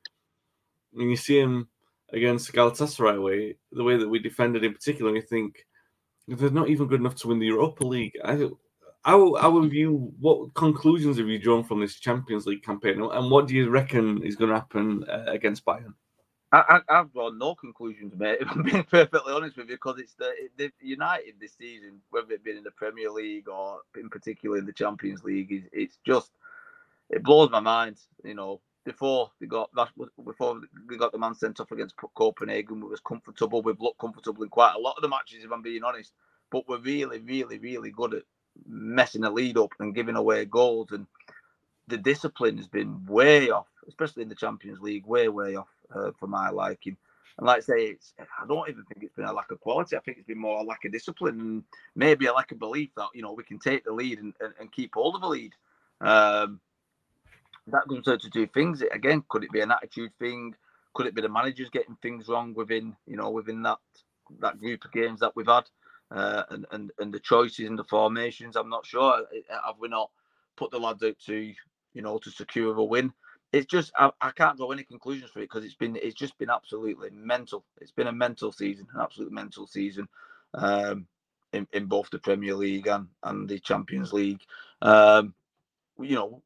[0.97, 1.67] and you see them
[2.11, 5.65] against Galatasaray away, the way that we defended in particular, and you think
[6.27, 8.17] they're not even good enough to win the Europa League.
[8.23, 8.49] I,
[9.03, 13.31] how, how have you, what conclusions have you drawn from this Champions League campaign, and
[13.31, 15.93] what do you reckon is going to happen uh, against Bayern?
[16.51, 18.39] I, have drawn no conclusions, mate.
[18.41, 22.33] If I'm being perfectly honest with you, because it's the, the United this season, whether
[22.33, 25.99] it been in the Premier League or in particular in the Champions League, is it's
[26.05, 26.31] just
[27.09, 27.97] it blows my mind.
[28.23, 29.89] You know, before they got that
[30.25, 33.61] before they got the man sent off against Copenhagen, we was comfortable.
[33.61, 36.13] We've looked comfortable in quite a lot of the matches, if I'm being honest.
[36.51, 38.23] But we're really, really, really good at
[38.67, 40.91] messing the lead up and giving away goals.
[40.91, 41.05] And
[41.87, 46.11] the discipline has been way off, especially in the Champions League, way, way off uh,
[46.19, 46.97] for my liking.
[47.37, 49.95] And like I say, it's I don't even think it's been a lack of quality.
[49.95, 51.63] I think it's been more a lack of discipline and
[51.95, 54.53] maybe a lack of belief that you know we can take the lead and, and,
[54.59, 55.53] and keep hold of the lead.
[56.01, 56.59] Um,
[57.67, 58.81] that comes down to two things.
[58.91, 60.55] Again, could it be an attitude thing?
[60.93, 63.77] Could it be the managers getting things wrong within you know within that
[64.39, 65.69] that group of games that we've had,
[66.11, 68.57] uh, and and and the choices and the formations?
[68.57, 69.25] I'm not sure.
[69.65, 70.09] Have we not
[70.57, 71.53] put the lads out to
[71.93, 73.13] you know to secure a win?
[73.51, 76.37] It's just I, I can't draw any conclusions for it because it's been it's just
[76.37, 77.65] been absolutely mental.
[77.81, 80.07] It's been a mental season, an absolute mental season.
[80.53, 81.07] Um,
[81.53, 84.41] in, in both the Premier League and, and the Champions League.
[84.81, 85.33] Um,
[85.99, 86.41] you know,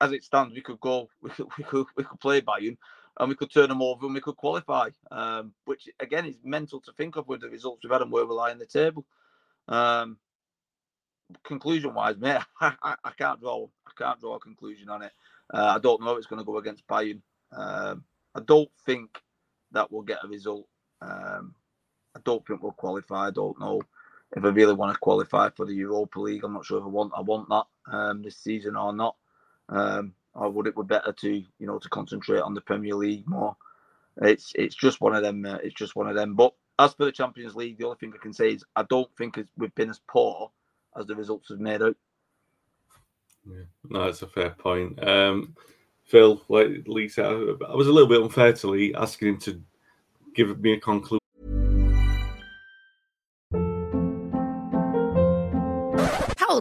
[0.00, 2.76] as it stands, we could go, we could, we could, we could play Bayern
[3.18, 4.90] and we could turn them over and we could qualify.
[5.10, 8.26] Um, which again is mental to think of with the results we've had and where
[8.26, 9.04] we lie in the table.
[9.68, 10.18] Um,
[11.42, 15.12] conclusion wise, mate, I, I, I, can't draw, I can't draw a conclusion on it.
[15.52, 17.20] Uh, I don't know if it's going to go against Bayern.
[17.56, 18.04] Um,
[18.34, 19.18] I don't think
[19.72, 20.66] that we'll get a result.
[21.00, 21.54] Um,
[22.16, 23.28] I don't think we'll qualify.
[23.28, 23.80] I don't know
[24.36, 26.44] if I really want to qualify for the Europa League.
[26.44, 29.16] I'm not sure if I want I want that um, this season or not
[29.68, 33.26] um, or would it be better to you know to concentrate on the Premier League
[33.28, 33.56] more?
[34.22, 35.44] It's it's just one of them.
[35.44, 36.34] Uh, it's just one of them.
[36.34, 39.10] But as for the Champions League, the only thing I can say is I don't
[39.16, 40.50] think we've been as poor
[40.96, 41.96] as the results have made out.
[43.46, 45.02] Yeah, no, that's a fair point.
[45.06, 45.54] Um,
[46.04, 49.62] Phil, like Lee said, I was a little bit unfair to Lee asking him to
[50.34, 51.20] give me a conclusion.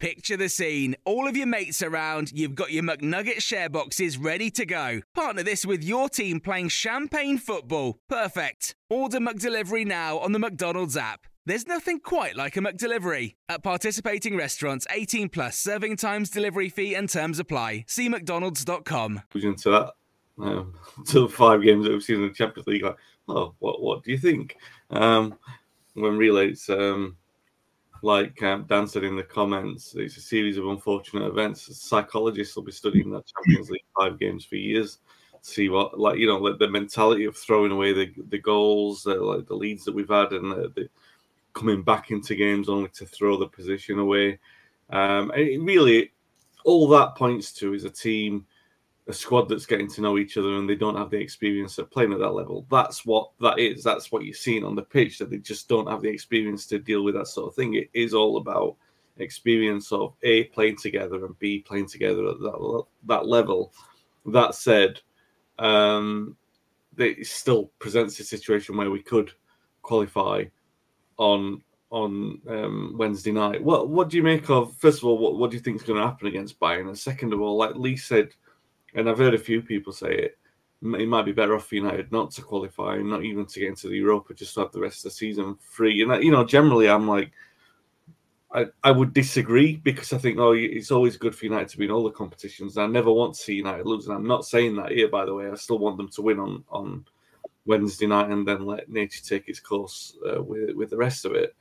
[0.00, 0.96] Picture the scene.
[1.04, 5.02] All of your mates around, you've got your McNugget share boxes ready to go.
[5.14, 7.98] Partner this with your team playing champagne football.
[8.08, 8.74] Perfect.
[8.88, 11.26] Order McDelivery now on the McDonald's app.
[11.44, 13.34] There's nothing quite like a McDelivery.
[13.50, 17.84] At participating restaurants, 18 plus serving times, delivery fee, and terms apply.
[17.86, 19.20] See McDonald's.com.
[19.34, 19.92] Into that,
[20.38, 20.72] um,
[21.08, 22.96] to the five games that we've seen in the Champions League, like,
[23.28, 24.56] oh, what, what do you think?
[24.88, 25.36] Um,
[25.92, 27.18] when really um,
[28.02, 31.76] like um, Dan said in the comments, it's a series of unfortunate events.
[31.80, 34.98] Psychologists will be studying that Champions League five games for years,
[35.42, 39.14] see what, like you know, like the mentality of throwing away the the goals, the,
[39.14, 40.88] like the leads that we've had, and the, the
[41.52, 44.38] coming back into games only to throw the position away.
[44.90, 46.12] Um, and it really,
[46.64, 48.46] all that points to is a team
[49.08, 51.90] a squad that's getting to know each other and they don't have the experience of
[51.90, 52.66] playing at that level.
[52.70, 53.82] That's what that is.
[53.82, 56.78] That's what you're seeing on the pitch that they just don't have the experience to
[56.78, 57.74] deal with that sort of thing.
[57.74, 58.76] It is all about
[59.18, 63.72] experience of a playing together and b playing together at that that level.
[64.26, 65.00] That said,
[65.58, 66.36] um,
[66.96, 69.32] it still presents a situation where we could
[69.82, 70.44] qualify
[71.16, 73.62] on on um, Wednesday night.
[73.62, 74.76] What what do you make of?
[74.76, 76.88] First of all, what, what do you think is going to happen against Bayern?
[76.88, 78.30] And second of all, like Lee said
[78.94, 80.38] and I've heard a few people say it.
[80.82, 83.88] It might be better off for United not to qualify, not even to get into
[83.88, 86.00] the Europa, just to have the rest of the season free.
[86.02, 87.32] And you know, generally, I'm like,
[88.52, 91.84] I, I would disagree because I think oh, it's always good for United to be
[91.84, 92.78] in all the competitions.
[92.78, 95.34] I never want to see United lose, and I'm not saying that here, by the
[95.34, 95.50] way.
[95.50, 97.04] I still want them to win on on
[97.66, 101.34] Wednesday night and then let nature take its course uh, with with the rest of
[101.34, 101.54] it.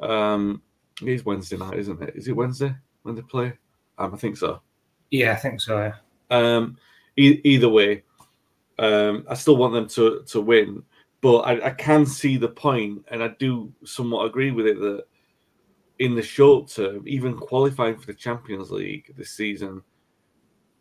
[0.00, 0.62] Um,
[1.02, 2.16] it is Wednesday night, isn't it?
[2.16, 3.52] Is it Wednesday when they play?
[3.98, 4.60] Um, I think so.
[5.10, 5.78] Yeah, I think so.
[5.78, 5.94] Yeah.
[6.30, 6.76] Um,
[7.16, 8.02] e- either way,
[8.78, 10.82] um, I still want them to to win,
[11.20, 15.04] but I, I can see the point, and I do somewhat agree with it that
[15.98, 19.82] in the short term, even qualifying for the Champions League this season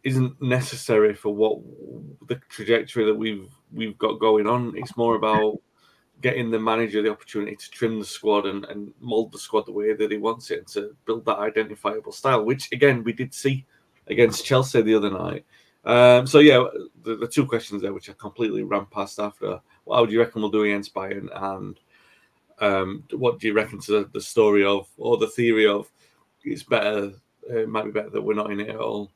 [0.03, 1.59] isn't necessary for what
[2.27, 4.73] the trajectory that we've we've got going on.
[4.75, 5.57] It's more about
[6.21, 9.71] getting the manager the opportunity to trim the squad and, and mold the squad the
[9.71, 13.33] way that he wants it and to build that identifiable style, which again we did
[13.33, 13.65] see
[14.07, 15.45] against Chelsea the other night.
[15.85, 16.63] Um, so yeah,
[17.03, 19.59] the, the, two questions there, which I completely ran past after.
[19.83, 21.79] What do you reckon we'll do against Bayern, and
[22.59, 25.91] um, what do you reckon to the, the, story of, or the theory of,
[26.43, 27.11] it's better,
[27.51, 29.11] uh, it might be better that we're not in it at all.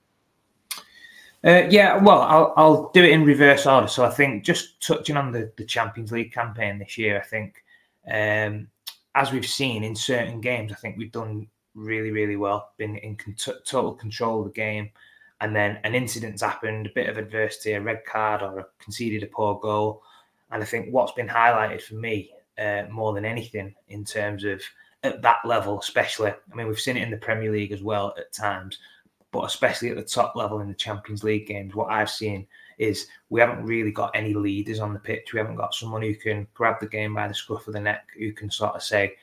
[1.43, 3.87] Uh, yeah, well, I'll, I'll do it in reverse order.
[3.87, 7.63] So I think just touching on the, the Champions League campaign this year, I think
[8.11, 8.67] um,
[9.15, 11.47] as we've seen in certain games, I think we've done
[11.79, 14.89] really, really well, been in t- total control of the game.
[15.41, 19.23] And then an incident's happened, a bit of adversity, a red card or a conceded
[19.23, 20.03] a poor goal.
[20.51, 24.61] And I think what's been highlighted for me uh, more than anything in terms of
[25.03, 28.13] at that level, especially, I mean, we've seen it in the Premier League as well
[28.17, 28.79] at times,
[29.31, 32.45] but especially at the top level in the Champions League games, what I've seen
[32.77, 35.31] is we haven't really got any leaders on the pitch.
[35.31, 38.07] We haven't got someone who can grab the game by the scruff of the neck,
[38.17, 39.15] who can sort of say,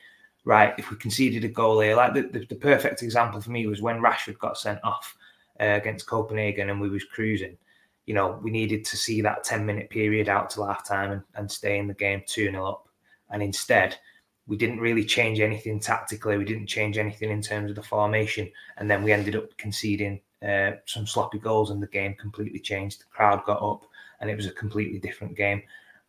[0.47, 3.67] right, if we conceded a goal here, like the, the, the perfect example for me
[3.67, 5.15] was when Rashford got sent off
[5.59, 7.57] uh, against Copenhagen and we was cruising.
[8.05, 11.21] You know, we needed to see that 10 minute period out to half time and,
[11.35, 12.87] and stay in the game 2 0 up.
[13.29, 13.97] And instead,
[14.47, 16.37] we didn't really change anything tactically.
[16.37, 18.49] We didn't change anything in terms of the formation.
[18.77, 23.01] And then we ended up conceding uh, some sloppy goals and the game completely changed.
[23.01, 23.83] The crowd got up
[24.21, 25.61] and it was a completely different game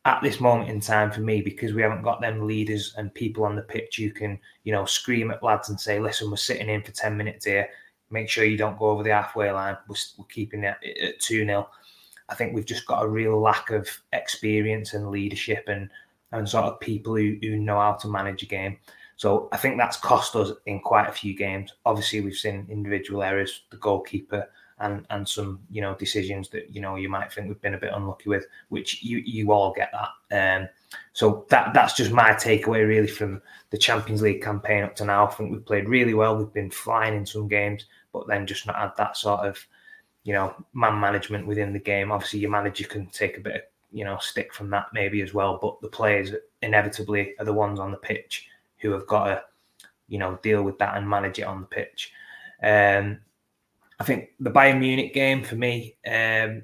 [0.08, 3.44] at this moment in time for me because we haven't got them leaders and people
[3.44, 6.70] on the pitch who can, you know, scream at lads and say, listen, we're sitting
[6.70, 7.68] in for 10 minutes here.
[8.10, 9.76] Make sure you don't go over the halfway line.
[9.86, 11.68] We're, we're keeping it at 2 0.
[12.30, 15.90] I think we've just got a real lack of experience and leadership and,
[16.32, 18.78] and sort of people who, who know how to manage a game.
[19.16, 21.74] So I think that's cost us in quite a few games.
[21.84, 24.48] Obviously, we've seen individual errors, the goalkeeper
[24.80, 27.78] and and some you know decisions that you know you might think we've been a
[27.78, 30.62] bit unlucky with, which you you all get that.
[30.62, 30.68] Um,
[31.12, 35.26] so that that's just my takeaway really from the Champions League campaign up to now.
[35.26, 36.36] I think we've played really well.
[36.36, 39.64] We've been flying in some games, but then just not had that sort of
[40.24, 42.12] you know man management within the game.
[42.12, 43.62] Obviously, your manager can take a bit of
[43.92, 47.80] you know stick from that maybe as well, but the players inevitably are the ones
[47.80, 49.42] on the pitch who have got to
[50.08, 52.12] you know deal with that and manage it on the pitch.
[52.62, 53.20] Um,
[54.00, 56.62] I think the Bayern Munich game for me, um,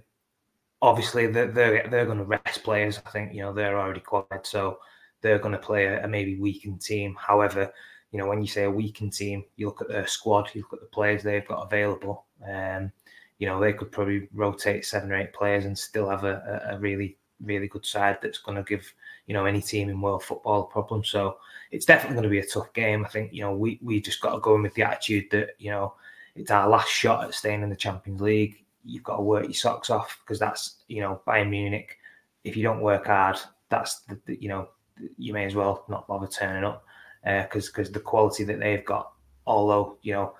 [0.81, 3.01] obviously they're they're, they're going to rest players.
[3.05, 4.79] I think you know they're already qualified, so
[5.21, 7.17] they're going to play a, a, maybe weakened team.
[7.19, 7.73] However,
[8.13, 10.75] you know when you say a weakened team, you look at their squad, you look
[10.75, 12.27] at the players they've got available.
[12.49, 12.93] Um,
[13.39, 16.79] you know they could probably rotate seven or eight players and still have a, a
[16.79, 18.93] really really good side that's going to give
[19.27, 21.03] you know any team in world football a problem.
[21.03, 21.39] So
[21.71, 23.05] it's definitely going to be a tough game.
[23.05, 25.51] I think you know we we just got to go in with the attitude that
[25.59, 25.95] you know
[26.35, 28.65] it's our last shot at staying in the Champions League.
[28.85, 31.99] You've got to work your socks off because that's you know Bayern Munich.
[32.45, 33.39] If you don't work hard,
[33.71, 34.69] that's the, the you know
[35.17, 36.85] you may as well not bother turning up
[37.25, 39.13] because uh, because the quality that they've got.
[39.47, 40.35] Although you know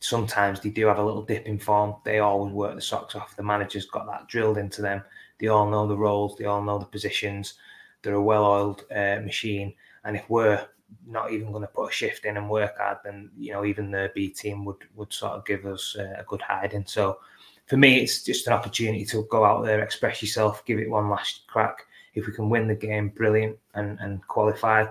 [0.00, 3.36] sometimes they do have a little dip in form, they always work the socks off.
[3.36, 5.02] The manager's got that drilled into them.
[5.38, 6.36] They all know the roles.
[6.36, 7.54] They all know the positions.
[8.02, 9.74] They're a well-oiled uh, machine.
[10.04, 10.66] And if we're
[11.06, 13.90] not even going to put a shift in and work hard, then you know even
[13.90, 16.84] the B team would would sort of give us uh, a good hiding.
[16.86, 17.18] So
[17.66, 21.08] for me, it's just an opportunity to go out there, express yourself, give it one
[21.10, 21.84] last crack.
[22.14, 24.86] If we can win the game, brilliant, and and qualify,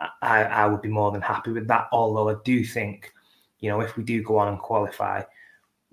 [0.00, 1.88] I, I would be more than happy with that.
[1.92, 3.12] Although I do think,
[3.60, 5.22] you know, if we do go on and qualify,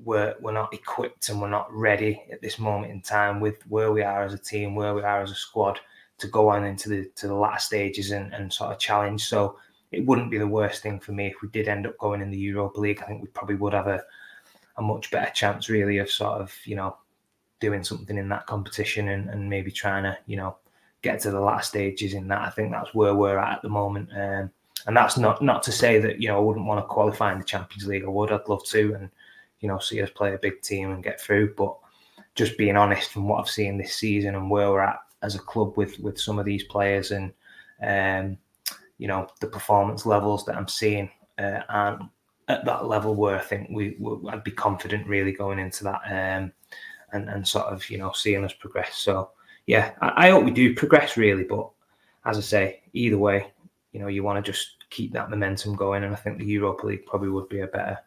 [0.04, 3.92] we're we're not equipped and we're not ready at this moment in time with where
[3.92, 5.80] we are as a team, where we are as a squad
[6.24, 9.26] to go on into the to the last stages and, and sort of challenge.
[9.26, 9.58] So
[9.92, 12.32] it wouldn't be the worst thing for me if we did end up going in
[12.32, 13.02] the Europa League.
[13.02, 14.02] I think we probably would have a
[14.78, 16.98] a much better chance really of sort of, you know,
[17.60, 20.58] doing something in that competition and, and maybe trying to, you know,
[21.04, 22.42] get to the last stages in that.
[22.42, 24.10] I think that's where we're at at the moment.
[24.14, 24.50] Um,
[24.88, 27.40] and that's not not to say that, you know, I wouldn't want to qualify in
[27.40, 28.04] the Champions League.
[28.04, 29.10] I would, I'd love to and,
[29.60, 31.54] you know, see us play a big team and get through.
[31.54, 31.76] But
[32.36, 35.40] just being honest from what I've seen this season and where we're at as a
[35.40, 37.34] club with with some of these players and
[37.82, 38.38] um,
[38.98, 42.04] you know, the performance levels that I'm seeing uh, aren't
[42.48, 46.02] at that level where I think we, we I'd be confident really going into that
[46.06, 46.52] um,
[47.12, 48.96] and and sort of you know seeing us progress.
[48.96, 49.32] So
[49.66, 51.44] yeah, I, I, hope we do progress really.
[51.44, 51.70] But
[52.26, 53.52] as I say, either way,
[53.92, 56.86] you know you want to just keep that momentum going, and I think the Europa
[56.86, 57.98] League probably would be a better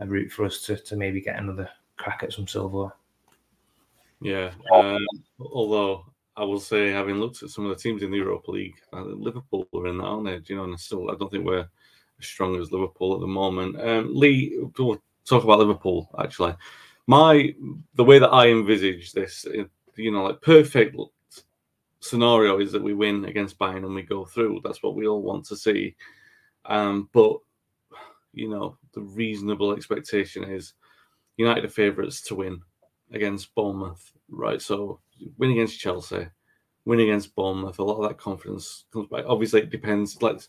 [0.00, 2.92] a route for us to to maybe get another crack at some silver.
[4.20, 5.06] Yeah, um,
[5.40, 6.06] although
[6.38, 9.02] I will say, having looked at some of the teams in the Europa League, uh,
[9.02, 10.38] Liverpool are in that, aren't they?
[10.38, 11.68] Do you know, and still, I don't think we're
[12.18, 13.80] as strong as Liverpool at the moment.
[13.80, 16.54] Um, Lee, we'll talk about Liverpool actually.
[17.06, 17.54] My
[17.94, 19.46] the way that I envisage this,
[19.96, 20.96] you know, like perfect
[22.00, 24.60] scenario is that we win against Bayern and we go through.
[24.62, 25.96] That's what we all want to see.
[26.66, 27.38] Um, but
[28.32, 30.74] you know, the reasonable expectation is
[31.36, 32.60] United are favourites to win
[33.12, 34.60] against Bournemouth, right?
[34.60, 35.00] So
[35.36, 36.26] win against Chelsea,
[36.84, 37.78] win against Bournemouth.
[37.78, 39.24] A lot of that confidence comes back.
[39.26, 40.20] Obviously, it depends.
[40.22, 40.40] Like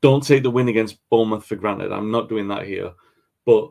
[0.00, 1.92] don't take the win against Bournemouth for granted.
[1.92, 2.92] I'm not doing that here,
[3.46, 3.70] but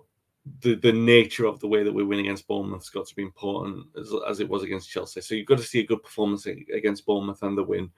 [0.61, 3.85] the the nature of the way that we win against Bournemouth's got to be important
[3.99, 5.21] as, as it was against Chelsea.
[5.21, 7.91] So you've got to see a good performance against Bournemouth and the win.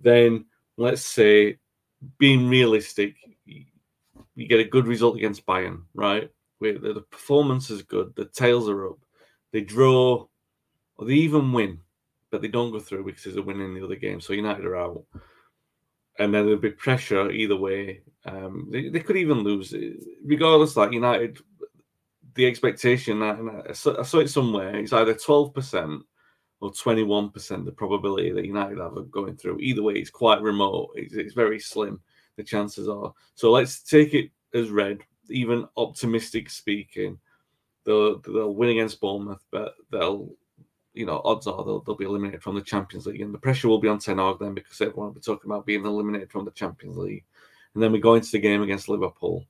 [0.00, 0.46] Then
[0.78, 1.58] let's say,
[2.18, 6.30] being realistic, you get a good result against Bayern, right?
[6.60, 8.98] Where the, the performance is good, the tails are up,
[9.52, 10.26] they draw,
[10.98, 11.80] or they even win,
[12.30, 14.20] but they don't go through because there's a win in the other game.
[14.20, 15.04] So United are out
[16.18, 18.02] and then there'll be pressure either way.
[18.24, 19.74] Um, they, they could even lose,
[20.24, 20.76] regardless.
[20.76, 21.38] Like United,
[22.34, 24.76] the expectation that I saw, I saw it somewhere.
[24.76, 26.02] It's either twelve percent
[26.60, 29.58] or twenty one percent the probability that United have of going through.
[29.60, 30.90] Either way, it's quite remote.
[30.96, 32.00] It's, it's very slim.
[32.36, 33.12] The chances are.
[33.34, 34.98] So let's take it as read.
[35.30, 37.18] Even optimistic speaking,
[37.84, 40.30] they'll they'll win against Bournemouth, but they'll
[40.98, 43.68] you know, odds are they'll, they'll be eliminated from the Champions League, and the pressure
[43.68, 46.44] will be on Ten Hag then because everyone will be talking about being eliminated from
[46.44, 47.24] the Champions League,
[47.74, 49.46] and then we go into the game against Liverpool.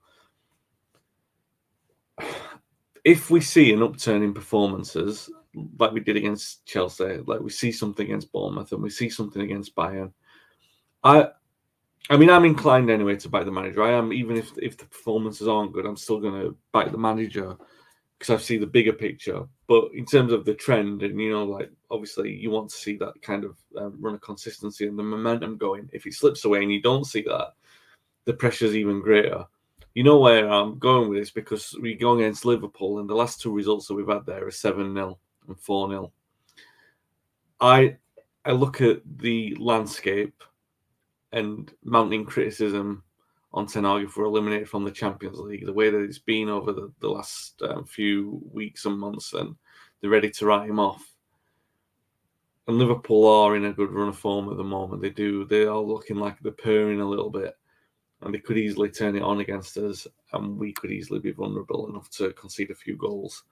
[3.04, 5.30] If we see an upturn in performances
[5.78, 9.40] like we did against Chelsea, like we see something against Bournemouth, and we see something
[9.40, 10.12] against Bayern,
[11.02, 11.28] I,
[12.10, 13.82] I mean, I'm inclined anyway to back the manager.
[13.82, 16.98] I am, even if if the performances aren't good, I'm still going to back the
[16.98, 17.56] manager
[18.18, 19.46] because I see the bigger picture.
[19.68, 22.96] But in terms of the trend, and you know, like obviously you want to see
[22.96, 25.88] that kind of um, run of consistency and the momentum going.
[25.92, 27.54] If it slips away and you don't see that,
[28.24, 29.44] the pressure is even greater.
[29.94, 33.40] You know where I'm going with this because we go against Liverpool, and the last
[33.40, 36.12] two results that we've had there are seven 0 and four 0
[37.60, 37.96] I
[38.44, 40.42] I look at the landscape
[41.32, 43.02] and mounting criticism
[43.58, 47.08] on Hag eliminated from the Champions League, the way that it's been over the, the
[47.08, 49.56] last um, few weeks and months, and
[50.00, 51.12] they're ready to write him off.
[52.68, 55.02] And Liverpool are in a good run of form at the moment.
[55.02, 55.44] They do.
[55.44, 57.56] They are looking like they're purring a little bit,
[58.22, 61.88] and they could easily turn it on against us, and we could easily be vulnerable
[61.88, 63.42] enough to concede a few goals.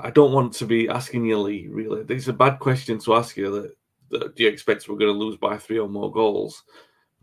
[0.00, 1.66] I don't want to be asking you, Lee.
[1.66, 3.50] Really, it's a bad question to ask you.
[3.50, 3.76] That,
[4.10, 6.62] that do you expect we're going to lose by three or more goals?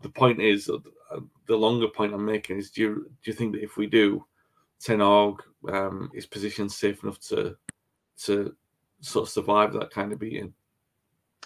[0.02, 0.78] The point is, uh,
[1.46, 4.24] the longer point I'm making is, do you do you think that if we do,
[4.80, 5.34] Ten Hag
[5.68, 7.56] um, is positioned safe enough to
[8.24, 8.54] to
[9.00, 10.54] sort of survive that kind of beating?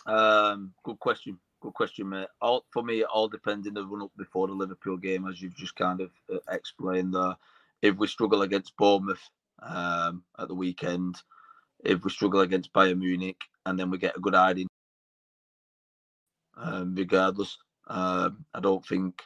[0.07, 1.39] Um, good question.
[1.61, 2.29] Good question, mate.
[2.41, 5.41] All, for me, it all depends in the run up before the Liverpool game, as
[5.41, 7.35] you've just kind of uh, explained there.
[7.83, 9.23] If we struggle against Bournemouth
[9.63, 11.17] um, at the weekend,
[11.85, 14.69] if we struggle against Bayern Munich, and then we get a good hiding,
[16.57, 19.23] um, regardless, um, I don't think,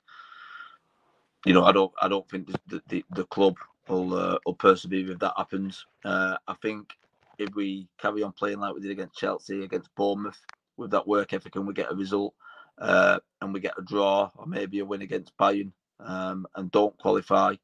[1.44, 3.56] you know, I don't, I don't think the the, the club
[3.88, 5.86] will uh, will persevere if that happens.
[6.04, 6.92] Uh, I think
[7.38, 10.38] if we carry on playing like we did against Chelsea, against Bournemouth,
[10.76, 12.34] with that work ethic, and we get a result,
[12.78, 16.96] uh, and we get a draw or maybe a win against Bayern um, and don't
[16.98, 17.54] qualify,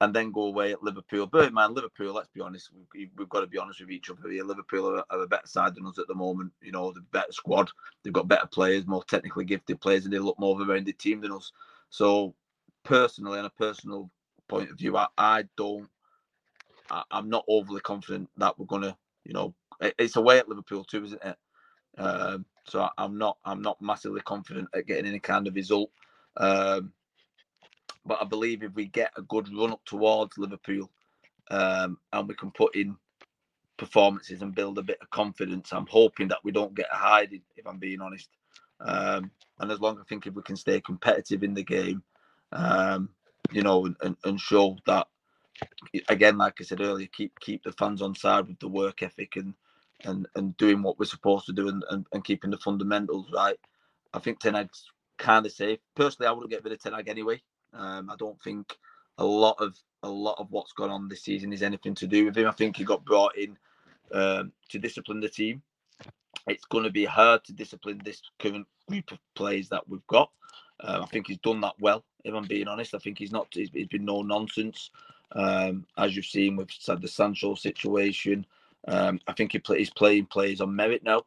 [0.00, 1.28] and then go away at Liverpool.
[1.40, 2.12] In mind, Liverpool.
[2.12, 2.70] Let's be honest.
[2.94, 4.44] We've, we've got to be honest with each other here.
[4.44, 6.52] Liverpool are, are, a better side than us at the moment.
[6.60, 7.70] You know, the better squad.
[8.02, 10.98] They've got better players, more technically gifted players, and they look more of a rounded
[10.98, 11.50] team than us.
[11.88, 12.34] So,
[12.84, 14.10] personally, on a personal
[14.48, 15.88] point of view, I, I don't.
[16.90, 18.96] I, am not overly confident that we're gonna.
[19.24, 21.36] You know, it, it's away at Liverpool too, isn't it?
[21.96, 23.38] Um, so I, I'm not.
[23.46, 25.90] I'm not massively confident at getting any kind of result.
[26.36, 26.92] Um,
[28.06, 30.90] but I believe if we get a good run up towards Liverpool
[31.50, 32.96] um, and we can put in
[33.76, 37.66] performances and build a bit of confidence, I'm hoping that we don't get hiding, if
[37.66, 38.28] I'm being honest.
[38.80, 42.02] Um, and as long as I think if we can stay competitive in the game,
[42.52, 43.08] um,
[43.52, 45.06] you know, and, and show that
[46.08, 49.36] again, like I said earlier, keep keep the fans on side with the work ethic
[49.36, 49.54] and
[50.04, 53.58] and and doing what we're supposed to do and, and, and keeping the fundamentals right.
[54.12, 54.84] I think Ten Hag's
[55.18, 55.78] kind of safe.
[55.94, 57.40] Personally, I wouldn't get rid of Ten Hag anyway.
[57.76, 58.76] Um, I don't think
[59.18, 62.26] a lot of a lot of what's gone on this season is anything to do
[62.26, 62.46] with him.
[62.46, 63.56] I think he got brought in
[64.12, 65.62] um, to discipline the team.
[66.46, 70.30] It's going to be hard to discipline this current group of players that we've got.
[70.80, 72.04] Um, I think he's done that well.
[72.24, 73.48] If I'm being honest, I think he's not.
[73.50, 74.90] he's, he's been no nonsense,
[75.32, 78.46] um, as you've seen with the Sancho situation.
[78.86, 81.22] Um, I think he play, he's playing players on merit now,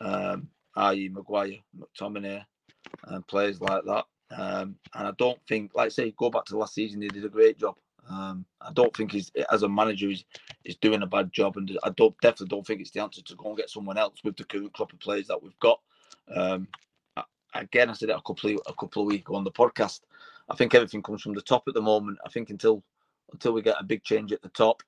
[0.00, 1.08] um, i.e.
[1.08, 2.44] Maguire, McTominay,
[3.04, 4.04] and players like that.
[4.36, 7.24] Um, and I don't think, like I say, go back to last season, he did
[7.24, 7.76] a great job.
[8.10, 10.24] Um, I don't think he's as a manager he's,
[10.64, 13.34] he's doing a bad job, and I don't definitely don't think it's the answer to
[13.36, 15.80] go and get someone else with the current crop of players that we've got.
[16.34, 16.68] Um,
[17.54, 20.00] again, I said it a couple of, a couple of weeks ago on the podcast.
[20.48, 22.18] I think everything comes from the top at the moment.
[22.24, 22.82] I think until
[23.32, 24.82] until we get a big change at the top,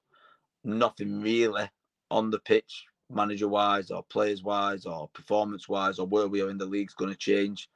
[0.65, 1.71] nothing really
[2.11, 6.51] on the pitch, manager wise or players wise or performance wise or where we are
[6.51, 7.69] in the league is going to change.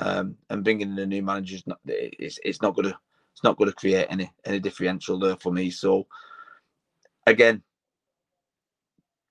[0.00, 2.98] Um, and bringing in a new manager is not it's, it's not going to
[3.32, 5.70] it's not going to create any any differential there for me.
[5.70, 6.06] So
[7.26, 7.62] again,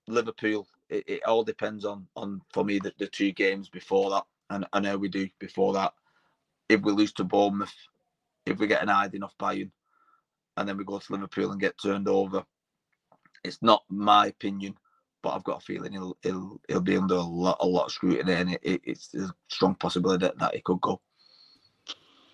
[0.08, 0.68] Liverpool.
[0.90, 4.66] It, it all depends on on for me the, the two games before that, and
[4.74, 5.94] I know we do before that.
[6.70, 7.74] If we lose to Bournemouth,
[8.46, 9.72] if we get an hiding off Bayern,
[10.58, 12.44] and then we go to Liverpool and get turned over,
[13.44, 14.76] it's not my opinion
[15.26, 17.92] but I've got a feeling he'll he'll, he'll be under a lot a lot of
[17.92, 21.02] scrutiny, and it, it, it's a strong possibility that, that he could go.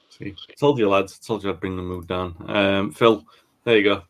[0.09, 2.35] See, told you lads, told you I'd bring the mood down.
[2.49, 3.25] Um, Phil,
[3.63, 4.03] there you go.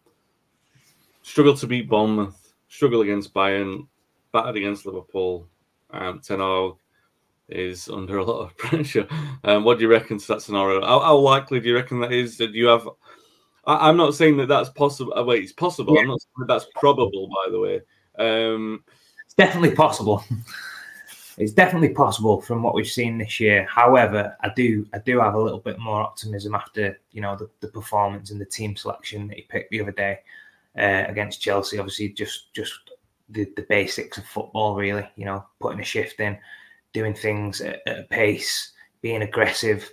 [1.21, 3.87] Struggle to beat Bournemouth, struggle against Bayern,
[4.33, 5.47] battered against Liverpool.
[5.91, 6.71] Um, Ten Hag
[7.47, 9.07] is under a lot of pressure.
[9.43, 10.81] Um, what do you reckon to that scenario?
[10.81, 12.35] How, how likely do you reckon that is?
[12.37, 12.89] That you have?
[13.63, 15.13] I, am not saying that that's possible.
[15.15, 15.93] Oh, wait, it's possible.
[15.93, 16.01] Yeah.
[16.01, 17.27] I'm not saying that that's probable.
[17.27, 17.81] By the way,
[18.21, 18.83] um,
[19.25, 20.23] it's definitely possible.
[21.37, 23.65] it's definitely possible from what we've seen this year.
[23.69, 27.49] However, I do I do have a little bit more optimism after you know the,
[27.61, 30.19] the performance and the team selection that he picked the other day
[30.77, 31.79] uh, against Chelsea.
[31.79, 32.91] Obviously, just just
[33.29, 35.07] the, the basics of football, really.
[35.15, 36.37] You know, putting a shift in,
[36.93, 39.89] doing things at, at a pace, being aggressive,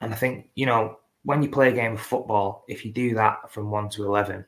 [0.00, 3.14] and I think you know when you play a game of football, if you do
[3.14, 4.44] that from one to eleven,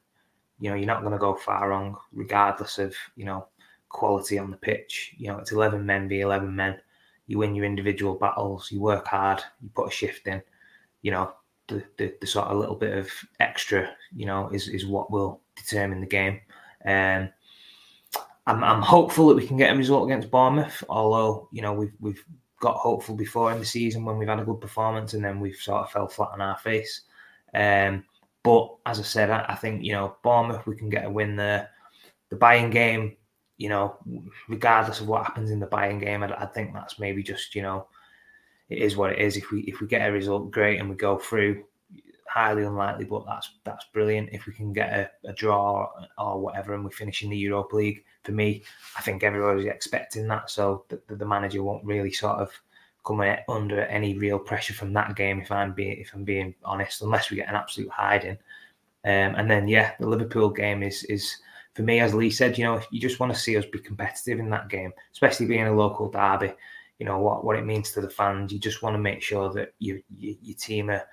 [0.60, 3.46] you know, you're not going to go far wrong, regardless of, you know,
[3.88, 5.14] quality on the pitch.
[5.16, 6.78] You know, it's 11 men v 11 men.
[7.26, 10.42] You win your individual battles, you work hard, you put a shift in,
[11.02, 11.32] you know,
[11.68, 15.40] the, the, the sort of little bit of extra, you know, is, is what will
[15.54, 16.40] determine the game.
[16.86, 17.28] Um,
[18.46, 21.92] I'm, I'm hopeful that we can get a result against Bournemouth, although, you know, we've,
[22.00, 22.24] we've
[22.60, 25.56] got hopeful before in the season when we've had a good performance and then we've
[25.56, 27.02] sort of fell flat on our face.
[27.54, 28.04] Um,
[28.48, 31.36] but as I said, I, I think you know Bournemouth we can get a win
[31.36, 31.68] there.
[32.30, 33.14] The Bayern game,
[33.58, 33.98] you know,
[34.48, 37.60] regardless of what happens in the Bayern game, I, I think that's maybe just you
[37.60, 37.88] know
[38.70, 39.36] it is what it is.
[39.36, 41.64] If we if we get a result, great, and we go through.
[42.26, 44.30] Highly unlikely, but that's that's brilliant.
[44.32, 47.76] If we can get a, a draw or whatever, and we finish in the Europa
[47.76, 48.62] League, for me,
[48.98, 50.50] I think everybody's expecting that.
[50.50, 52.50] So the, the manager won't really sort of
[53.08, 55.40] coming under any real pressure from that game.
[55.40, 58.38] If I'm being if I'm being honest, unless we get an absolute hiding.
[59.04, 61.36] Um, and then yeah, the Liverpool game is is
[61.74, 64.38] for me, as Lee said, you know, you just want to see us be competitive
[64.38, 66.52] in that game, especially being a local derby.
[66.98, 68.52] You know what what it means to the fans.
[68.52, 71.04] You just want to make sure that you, you your team are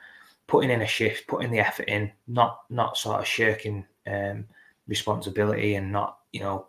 [0.48, 4.46] putting in a shift, putting the effort in, not not sort of shirking um,
[4.88, 6.68] responsibility and not you know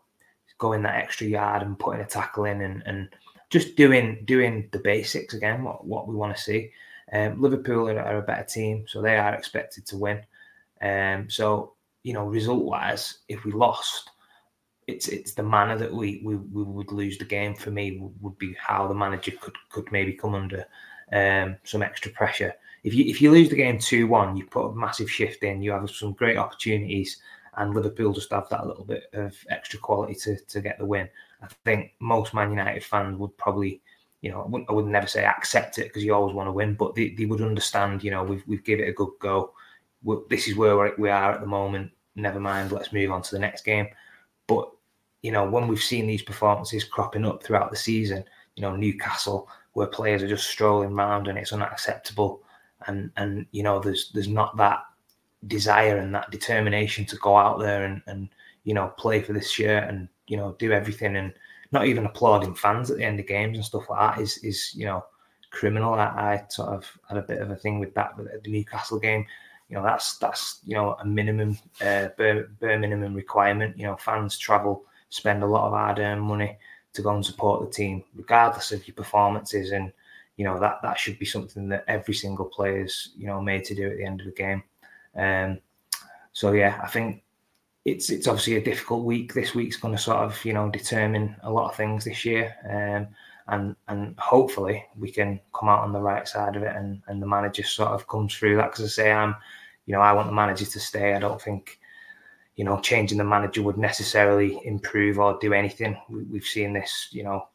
[0.58, 3.08] going that extra yard and putting a tackle in and and
[3.58, 6.70] just doing doing the basics again, what, what we want to see.
[7.12, 10.20] Um, Liverpool are, are, a better team, so they are expected to win.
[10.82, 14.10] Um, so you know, result wise, if we lost,
[14.86, 18.38] it's it's the manner that we, we, we would lose the game for me would,
[18.38, 20.64] be how the manager could could maybe come under
[21.12, 22.52] um, some extra pressure.
[22.84, 25.62] If you if you lose the game two one, you put a massive shift in.
[25.62, 27.20] You have some great opportunities,
[27.56, 31.08] and Liverpool just have that little bit of extra quality to to get the win.
[31.52, 33.80] I think most Man United fans would probably,
[34.22, 36.52] you know, I wouldn't, I would never say accept it because you always want to
[36.52, 38.02] win, but they, they would understand.
[38.02, 39.52] You know, we've we've given it a good go.
[40.02, 41.90] We're, this is where we are at the moment.
[42.14, 42.72] Never mind.
[42.72, 43.88] Let's move on to the next game.
[44.46, 44.70] But
[45.22, 48.24] you know, when we've seen these performances cropping up throughout the season,
[48.54, 52.42] you know, Newcastle, where players are just strolling around and it's unacceptable,
[52.86, 54.80] and and you know, there's there's not that
[55.46, 58.28] desire and that determination to go out there and and
[58.64, 61.32] you know play for this shirt and you know do everything and
[61.72, 64.74] not even applauding fans at the end of games and stuff like that is is
[64.74, 65.04] you know
[65.50, 65.94] criminal.
[65.94, 68.98] I, I sort of had a bit of a thing with that with the Newcastle
[68.98, 69.26] game.
[69.68, 73.78] You know that's that's you know a minimum uh, bare, bare minimum requirement.
[73.78, 76.58] You know fans travel spend a lot of hard earned money
[76.92, 79.72] to go and support the team, regardless of your performances.
[79.72, 79.92] And,
[80.36, 83.64] you know, that, that should be something that every single player is, you know, made
[83.64, 84.62] to do at the end of the game.
[85.14, 85.60] Um,
[86.32, 87.22] so, yeah, I think
[87.86, 89.32] it's it's obviously a difficult week.
[89.32, 92.54] This week's going to sort of, you know, determine a lot of things this year.
[92.68, 93.08] Um,
[93.48, 97.22] and and hopefully we can come out on the right side of it and, and
[97.22, 99.36] the manager sort of comes through that because I say I'm
[99.86, 101.78] you know I want the manager to stay I don't think
[102.56, 105.96] you know, changing the manager would necessarily improve or do anything.
[106.08, 107.48] We, have seen this, you know,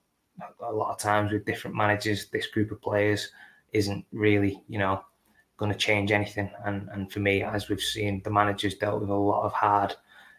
[0.63, 2.27] a lot of times with different managers.
[2.27, 3.31] This group of players
[3.73, 5.03] isn't really, you know,
[5.57, 6.51] going to change anything.
[6.65, 9.95] And and for me, as we've seen, the manager's dealt with a lot of hard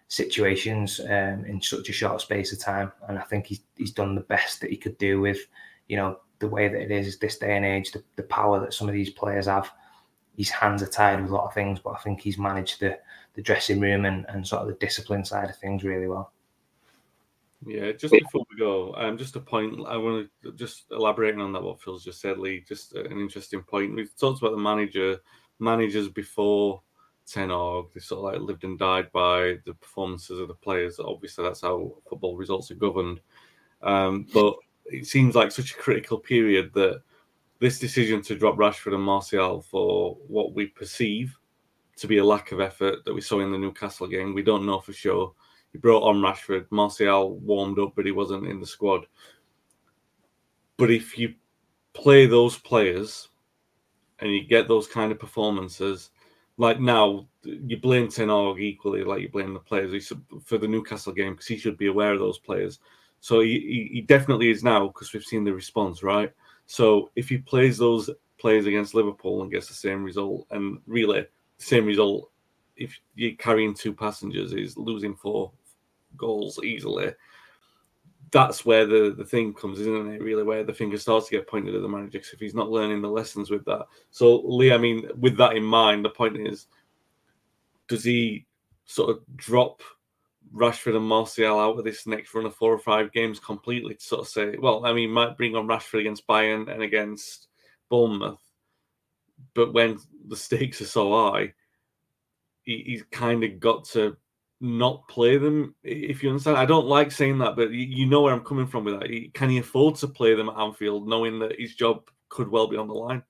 [0.08, 4.14] situations um, in such a short space of time, and I think he's he's done
[4.14, 5.38] the best that he could do with,
[5.88, 8.74] you know, the way that it is this day and age, the, the power that
[8.74, 9.70] some of these players have.
[10.36, 12.98] His hands are tied with a lot of things, but I think he's managed to
[13.34, 16.32] the dressing room and, and sort of the discipline side of things really well.
[17.64, 21.52] Yeah, just before we go, um, just a point I want to just elaborating on
[21.52, 22.64] that what Phil's just said, Lee.
[22.66, 23.94] Just an interesting point.
[23.94, 25.18] We've talked about the manager,
[25.60, 26.82] managers before
[27.26, 27.48] Ten.
[27.48, 30.98] They sort of like lived and died by the performances of the players.
[30.98, 33.20] Obviously, that's how football results are governed.
[33.82, 34.56] Um, but
[34.86, 37.02] it seems like such a critical period that
[37.58, 41.38] this decision to drop Rashford and Martial for what we perceive
[41.96, 44.34] to be a lack of effort that we saw in the Newcastle game.
[44.34, 45.32] We don't know for sure.
[45.70, 46.66] He brought on Rashford.
[46.70, 49.06] Martial warmed up, but he wasn't in the squad.
[50.76, 51.34] But if you
[51.92, 53.28] play those players
[54.18, 56.10] and you get those kind of performances,
[56.62, 60.12] like now, you blame Ten Hag equally, like you blame the players
[60.44, 62.78] for the Newcastle game because he should be aware of those players.
[63.18, 66.32] So he, he definitely is now because we've seen the response, right?
[66.66, 68.08] So if he plays those
[68.38, 71.26] players against Liverpool and gets the same result, and really
[71.58, 72.30] same result
[72.76, 75.50] if you're carrying two passengers is losing four
[76.16, 77.12] goals easily.
[78.32, 80.22] That's where the, the thing comes, isn't it?
[80.22, 83.02] Really, where the finger starts to get pointed at the manager if he's not learning
[83.02, 83.86] the lessons with that.
[84.10, 86.66] So, Lee, I mean, with that in mind, the point is,
[87.88, 88.46] does he
[88.86, 89.82] sort of drop
[90.54, 94.02] Rashford and Martial out of this next run of four or five games completely to
[94.02, 97.48] sort of say, well, I mean, might bring on Rashford against Bayern and against
[97.90, 98.40] Bournemouth,
[99.54, 101.52] but when the stakes are so high,
[102.62, 104.16] he, he's kind of got to
[104.62, 105.74] not play them.
[105.82, 108.84] If you understand, I don't like saying that, but you know where I'm coming from
[108.84, 109.30] with that.
[109.34, 112.76] Can he afford to play them at Anfield, knowing that his job could well be
[112.76, 113.22] on the line?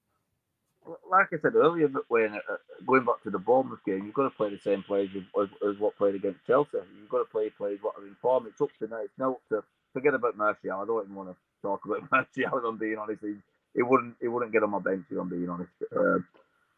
[1.11, 2.57] Like I said earlier, when uh,
[2.87, 5.79] going back to the Bournemouth game, you've got to play the same players as, as,
[5.79, 6.79] what played against Chelsea.
[6.99, 8.47] You've got to play players what are in form.
[8.47, 9.01] It's up to now.
[9.03, 9.63] It's now up to
[9.93, 10.73] forget about Martial.
[10.73, 12.67] I don't even want to talk about Martial.
[12.67, 15.05] I'm being honest, it wouldn't it wouldn't get on my bench.
[15.11, 15.71] If I'm being honest.
[15.97, 16.19] Uh,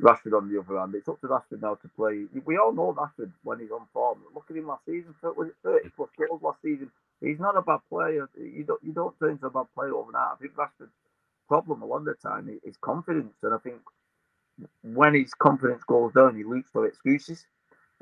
[0.02, 2.24] Rashford on the other hand, it's up to Rashford now to play.
[2.44, 4.20] We all know Rashford when he's on form.
[4.34, 5.14] Look at him last season.
[5.22, 6.90] Was it 30 plus goals last season?
[7.20, 8.28] He's not a bad player.
[8.38, 10.28] You don't you don't turn into a bad player overnight.
[10.34, 10.92] I think Rashford's
[11.48, 13.76] problem a lot of the time is confidence, and I think
[14.82, 17.46] when his confidence goes down, he looks for excuses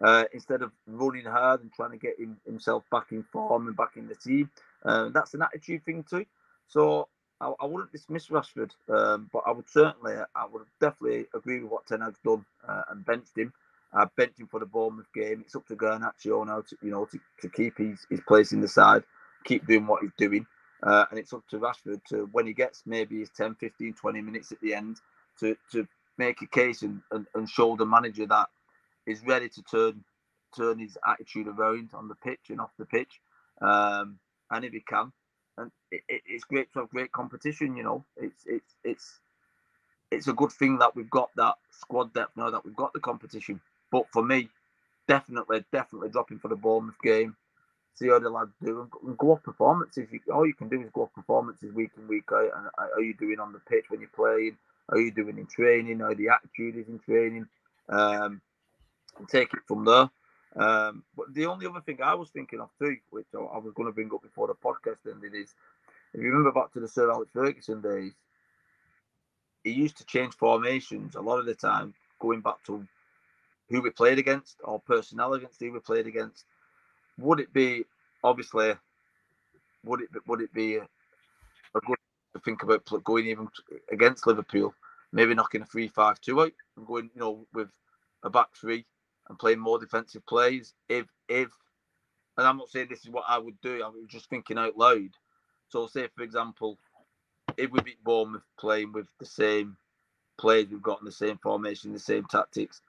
[0.03, 3.76] uh, instead of running hard and trying to get him, himself back in form and
[3.76, 4.51] back in the team.
[4.84, 6.26] Uh, that's an attitude thing too.
[6.68, 7.09] So
[7.43, 11.72] I, I wouldn't dismiss Rashford, um, but I would certainly, I would definitely agree with
[11.72, 13.53] what Ten Hag's done uh, and benched him.
[13.93, 15.43] I benched him for the Bournemouth game.
[15.45, 18.61] It's up to Garnacho now to, you know, to, to keep his, his place in
[18.61, 19.03] the side,
[19.45, 20.47] keep doing what he's doing.
[20.82, 24.22] Uh, and it's up to Rashford to, when he gets maybe his 10, 15, 20
[24.22, 24.99] minutes at the end,
[25.40, 25.86] to, to
[26.18, 28.49] make a case and, and, and show the manager that
[29.07, 30.05] he's ready to turn
[30.57, 33.20] turn his attitude around on the pitch and off the pitch.
[33.62, 34.18] Um,
[34.51, 35.12] and if he can,
[35.59, 37.76] and it, it, it's great to have great competition.
[37.76, 39.20] You know, it's it's it's
[40.11, 43.00] it's a good thing that we've got that squad depth now that we've got the
[43.00, 43.61] competition.
[43.90, 44.48] But for me,
[45.09, 47.36] definitely, definitely dropping for the Bournemouth game.
[47.94, 50.09] see how the lads do and go off performances.
[50.32, 52.50] All you can do is go off performances week in week out.
[52.57, 54.57] And are you doing on the pitch when you're playing?
[54.88, 56.00] Are you doing in training?
[56.00, 57.46] How the attitude is in training?
[57.88, 58.40] Um,
[59.28, 60.11] take it from there.
[60.57, 63.86] Um, but the only other thing I was thinking of too, which I, was going
[63.86, 65.55] to bring up before the podcast ended, is
[66.12, 68.12] if you remember back to the Sir Alex Ferguson days,
[69.64, 72.86] he used to change formations a lot of the time, going back to
[73.70, 76.44] who we played against or personnel against who we played against.
[77.18, 77.84] Would it be
[78.22, 78.74] obviously?
[79.84, 81.96] Would it would it be a, a good
[82.34, 83.48] to think about going even
[83.90, 84.74] against Liverpool?
[85.12, 87.70] Maybe knocking a three-five-two out and going, you know, with
[88.22, 88.86] a back three
[89.33, 90.74] and playing more defensive plays.
[90.91, 91.49] If if
[92.37, 93.83] and I'm not saying this is what I would do.
[93.83, 95.09] I was just thinking out loud.
[95.70, 96.78] So say for example,
[97.57, 99.78] if we beat Bournemouth playing with the same
[100.39, 102.83] players we've got in the same formation, the same tactics,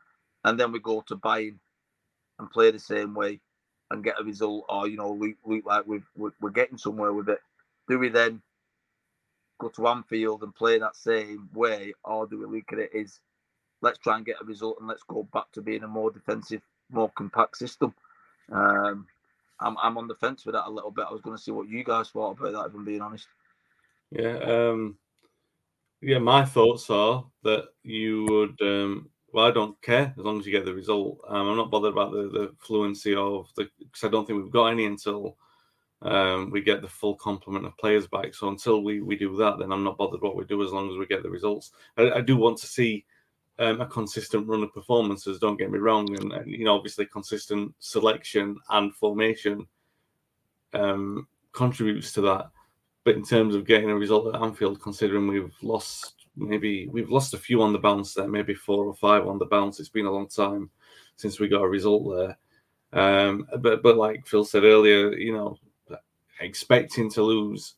[0.44, 1.56] and then we go to Bayern
[2.39, 3.39] and play the same way
[3.89, 6.08] and get a result, or you know, look, look like we've,
[6.41, 7.39] we're getting somewhere with it.
[7.88, 8.41] Do we then
[9.60, 13.20] go to Anfield and play that same way, or do we look at it as
[13.84, 16.62] let's try and get a result and let's go back to being a more defensive,
[16.92, 17.94] more compact system?
[18.52, 19.06] Um,
[19.60, 21.06] I'm I'm on the fence with that a little bit.
[21.08, 23.28] I was going to see what you guys thought about that, if I'm being honest.
[24.10, 24.98] Yeah, um,
[26.02, 26.20] yeah.
[26.20, 28.62] My thoughts are that you would.
[28.62, 31.20] Um, well, I don't care as long as you get the result.
[31.28, 34.52] Um, I'm not bothered about the, the fluency of the because I don't think we've
[34.52, 35.38] got any until
[36.04, 38.36] um, we get the full complement of players back.
[38.36, 40.92] So until we, we do that, then I'm not bothered what we do as long
[40.92, 41.72] as we get the results.
[41.98, 43.06] I, I do want to see
[43.60, 45.39] um, a consistent run of performances.
[45.39, 49.68] Don't get me wrong, and, and you know obviously consistent selection and formation
[50.74, 52.49] um, contributes to that.
[53.04, 57.34] But in terms of getting a result at Anfield, considering we've lost maybe we've lost
[57.34, 59.80] a few on the bounce there, maybe four or five on the bounce.
[59.80, 60.70] It's been a long time
[61.16, 62.38] since we got a result there.
[62.93, 65.58] Um, but but like Phil said earlier, you know,
[66.39, 67.76] expecting to lose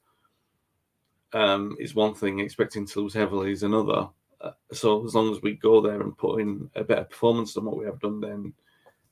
[1.34, 2.40] um, is one thing.
[2.40, 4.08] Expecting to lose heavily is another.
[4.42, 7.66] Uh, so as long as we go there and put in a better performance than
[7.66, 8.54] what we have done, then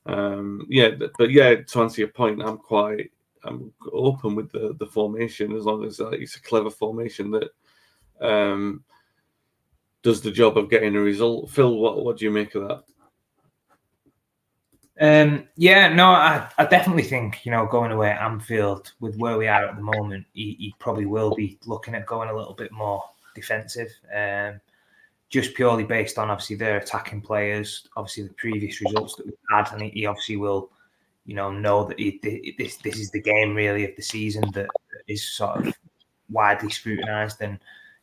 [0.05, 0.89] um, yeah.
[1.17, 3.11] But, yeah, to answer your point, I'm quite
[3.43, 7.49] I'm open with the the formation as long as uh, it's a clever formation that
[8.21, 8.84] um,
[10.01, 11.49] does the job of getting a result.
[11.49, 12.84] Phil, what what do you make of that?
[15.01, 19.38] Um, yeah, no, I, I definitely think you know going away at Anfield with where
[19.38, 22.53] we are at the moment, he, he probably will be looking at going a little
[22.53, 23.03] bit more
[23.36, 23.89] defensive.
[24.15, 24.61] Um,
[25.34, 29.68] just purely based on obviously their attacking players, obviously the previous results that we've had,
[29.74, 30.70] and he, obviously will,
[31.26, 32.20] you know, know that he,
[32.60, 34.68] this this is the game really of the season that
[35.08, 35.74] is sort of
[36.30, 37.60] widely scrutinised and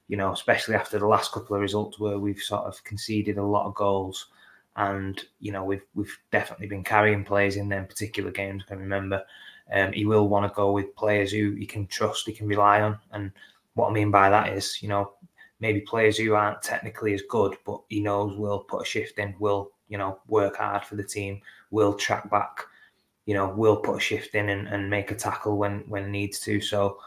[0.08, 3.44] you know, especially after the last couple of results where we've sort of conceded a
[3.44, 4.26] lot of goals,
[4.74, 8.64] and you know we've we've definitely been carrying players in them particular games.
[8.66, 9.22] I can remember.
[9.72, 12.80] Um, he will want to go with players who he can trust, he can rely
[12.80, 13.30] on, and
[13.74, 15.12] what I mean by that is, you know,
[15.60, 19.34] maybe players who aren't technically as good, but he knows will put a shift in,
[19.38, 21.40] will you know work hard for the team,
[21.70, 22.64] will track back,
[23.26, 26.40] you know, will put a shift in and, and make a tackle when when needs
[26.40, 26.60] to.
[26.60, 26.98] So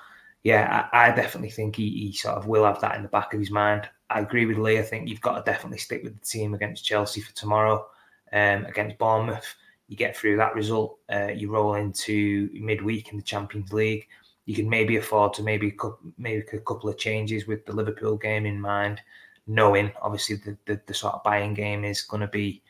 [0.43, 3.34] yeah, I, I definitely think he, he, sort of will have that in the back
[3.34, 3.89] of his mind.
[4.10, 4.78] I agree with Lee.
[4.78, 7.86] I think you've got to definitely stick with the team against Chelsea for tomorrow.
[8.34, 9.56] Um, against Bournemouth,
[9.88, 14.08] you get through that result, uh, you roll into midweek in the Champions League.
[14.46, 15.76] You can maybe afford to maybe
[16.18, 19.02] make a couple of changes with the Liverpool game in mind,
[19.48, 22.62] knowing obviously the, the, the sort of Bayern game is going to be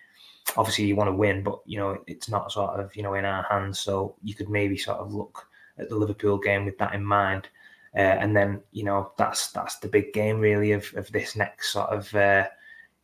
[0.58, 3.26] obviously you want to win, but you know it's not sort of you know in
[3.26, 3.80] our hands.
[3.80, 5.48] So you could maybe sort of look
[5.78, 7.48] at the Liverpool game with that in mind.
[7.96, 11.72] Uh, and then you know that's that's the big game really of, of this next
[11.72, 12.48] sort of uh,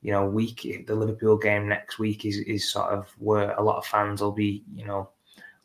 [0.02, 0.86] you know week.
[0.88, 4.32] The Liverpool game next week is is sort of where a lot of fans will
[4.32, 5.10] be you know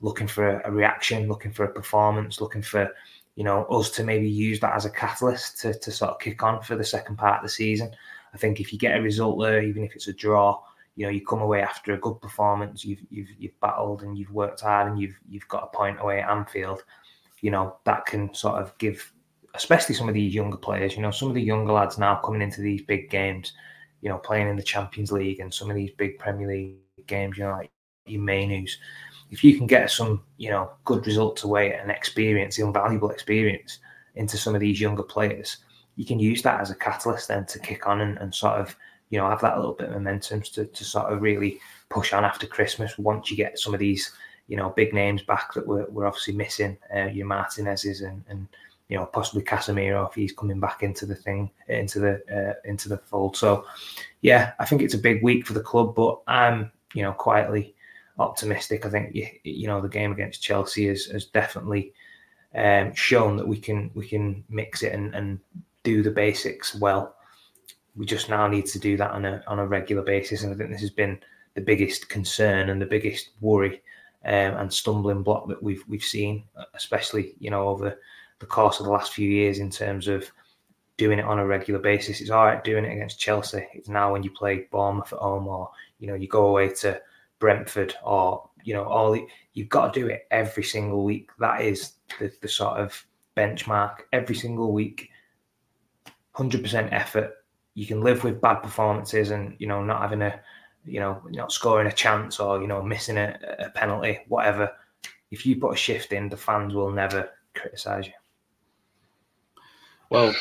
[0.01, 2.90] looking for a, reaction, looking for a performance, looking for
[3.36, 6.42] you know us to maybe use that as a catalyst to to sort of kick
[6.42, 7.90] on for the second part of the season.
[8.32, 10.61] I think if you get a result there, even if it's a draw,
[10.97, 14.32] you know you come away after a good performance, you've you've you've battled and you've
[14.32, 16.84] worked hard and you've you've got a point away at Anfield.
[17.40, 19.12] You know that can sort of give
[19.55, 20.97] especially some of these younger players.
[20.97, 23.53] You know, some of the younger lads now coming into these big games,
[24.03, 27.38] you know, playing in the Champions League and some of these big Premier League games.
[27.38, 27.70] You know, like
[28.07, 28.72] your Mainoos.
[29.35, 33.80] If you can get some, you know, good results away and experience, invaluable experience
[34.14, 35.57] into some of these younger players,
[35.97, 38.76] you can use that as a catalyst then to kick on and, and sort of,
[39.11, 41.59] you know, have that little bit of momentum to, to sort of really
[41.89, 44.12] push on after Christmas once you get some of these,
[44.47, 48.47] you know, big names back that we're, we're obviously missing, uh, your Martinez's and, and
[48.89, 52.89] you know, possibly Casemiro if he's coming back into the thing, into the uh, into
[52.89, 53.37] the fold.
[53.37, 53.64] So,
[54.20, 57.73] yeah, I think it's a big week for the club, but I'm, you know, quietly
[58.18, 58.86] optimistic.
[58.86, 61.92] I think you, you know the game against Chelsea has, has definitely
[62.54, 65.40] um, shown that we can we can mix it and, and
[65.82, 67.16] do the basics well.
[67.96, 70.56] We just now need to do that on a on a regular basis, and I
[70.56, 71.18] think this has been
[71.54, 73.82] the biggest concern and the biggest worry
[74.24, 76.44] um, and stumbling block that we've we've seen,
[76.74, 78.00] especially you know over
[78.40, 80.30] the course of the last few years in terms of
[80.96, 82.20] doing it on a regular basis.
[82.20, 83.66] It's all right doing it against Chelsea.
[83.72, 87.00] It's now when you play Bournemouth at home, or you know you go away to
[87.39, 89.18] Brentford, or you know all
[89.53, 91.30] you've got to do it every single week.
[91.39, 93.05] That is the, the sort of
[93.37, 95.11] benchmark every single week.
[96.32, 97.32] Hundred percent effort.
[97.74, 100.41] You can live with bad performances and you know not having a
[100.85, 104.70] you know not scoring a chance or you know missing a, a penalty, whatever.
[105.30, 108.12] If you put a shift in, the fans will never criticise you.
[110.14, 110.32] Well,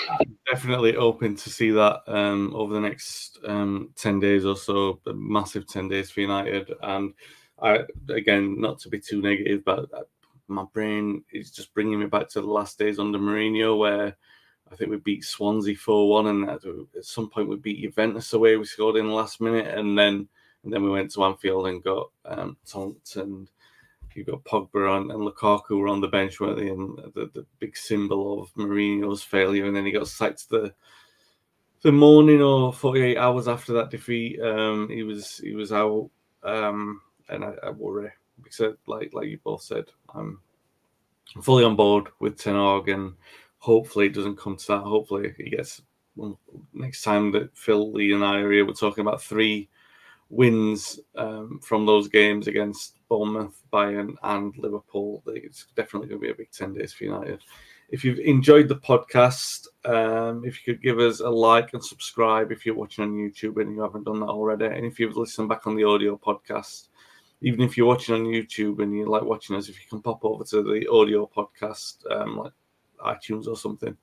[0.45, 4.99] definitely open to see that um, over the next um, 10 days or so.
[5.07, 6.71] A massive 10 days for United.
[6.83, 7.15] And
[7.59, 10.03] I, again, not to be too negative, but uh,
[10.47, 14.15] my brain is just bringing me back to the last days under Mourinho, where
[14.71, 16.27] I think we beat Swansea 4 1.
[16.27, 16.61] And at
[17.01, 18.57] some point, we beat Juventus away.
[18.57, 19.75] We scored in the last minute.
[19.75, 20.27] And then
[20.63, 22.57] and then we went to Anfield and got um,
[23.15, 23.49] and
[24.15, 26.69] you got Pogba and, and Lukaku were on the bench, weren't they?
[26.69, 29.65] And the, the big symbol of Mourinho's failure.
[29.65, 30.73] And then he got sacked the
[31.83, 34.41] the morning or 48 hours after that defeat.
[34.41, 36.09] Um, he was he was out,
[36.43, 38.11] um, and I, I worry
[38.41, 39.85] because, like like you both said,
[40.15, 40.39] I'm
[41.41, 43.13] fully on board with Ten Hag, and
[43.57, 44.79] hopefully it doesn't come to that.
[44.79, 45.81] Hopefully he gets
[46.15, 46.39] well,
[46.73, 49.69] next time that Phil Lee and I are here, we're talking about three
[50.33, 55.21] wins um, from those games against Bournemouth, Bayern, and Liverpool.
[55.27, 57.39] It's definitely going to be a big 10 days for United.
[57.89, 62.51] If you've enjoyed the podcast, um, if you could give us a like and subscribe
[62.51, 65.49] if you're watching on YouTube and you haven't done that already, and if you've listened
[65.49, 66.87] back on the audio podcast,
[67.41, 70.25] even if you're watching on YouTube and you like watching us, if you can pop
[70.25, 72.53] over to the audio podcast, um, like
[73.05, 73.95] iTunes or something.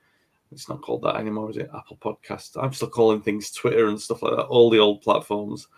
[0.53, 1.71] It's not called that anymore, is it?
[1.75, 2.63] Apple Podcast.
[2.63, 4.47] I'm still calling things Twitter and stuff like that.
[4.47, 5.69] All the old platforms.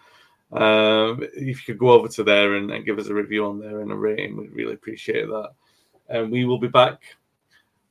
[0.52, 3.58] Um, if you could go over to there and, and, give us a review on
[3.58, 5.52] there and a rating, we'd really appreciate that.
[6.10, 7.00] And we will be back.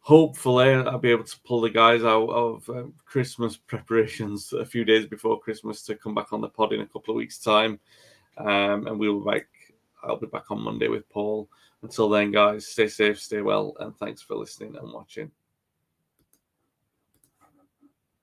[0.01, 4.86] Hopefully, I'll be able to pull the guys out of um, Christmas preparations a few
[4.86, 7.80] days before Christmas to come back on the pod in a couple of weeks' time.
[8.38, 9.47] Um, and we'll be back.
[10.03, 11.49] I'll be back on Monday with Paul.
[11.84, 15.32] Until then, guys, stay safe, stay well, and thanks for listening and watching.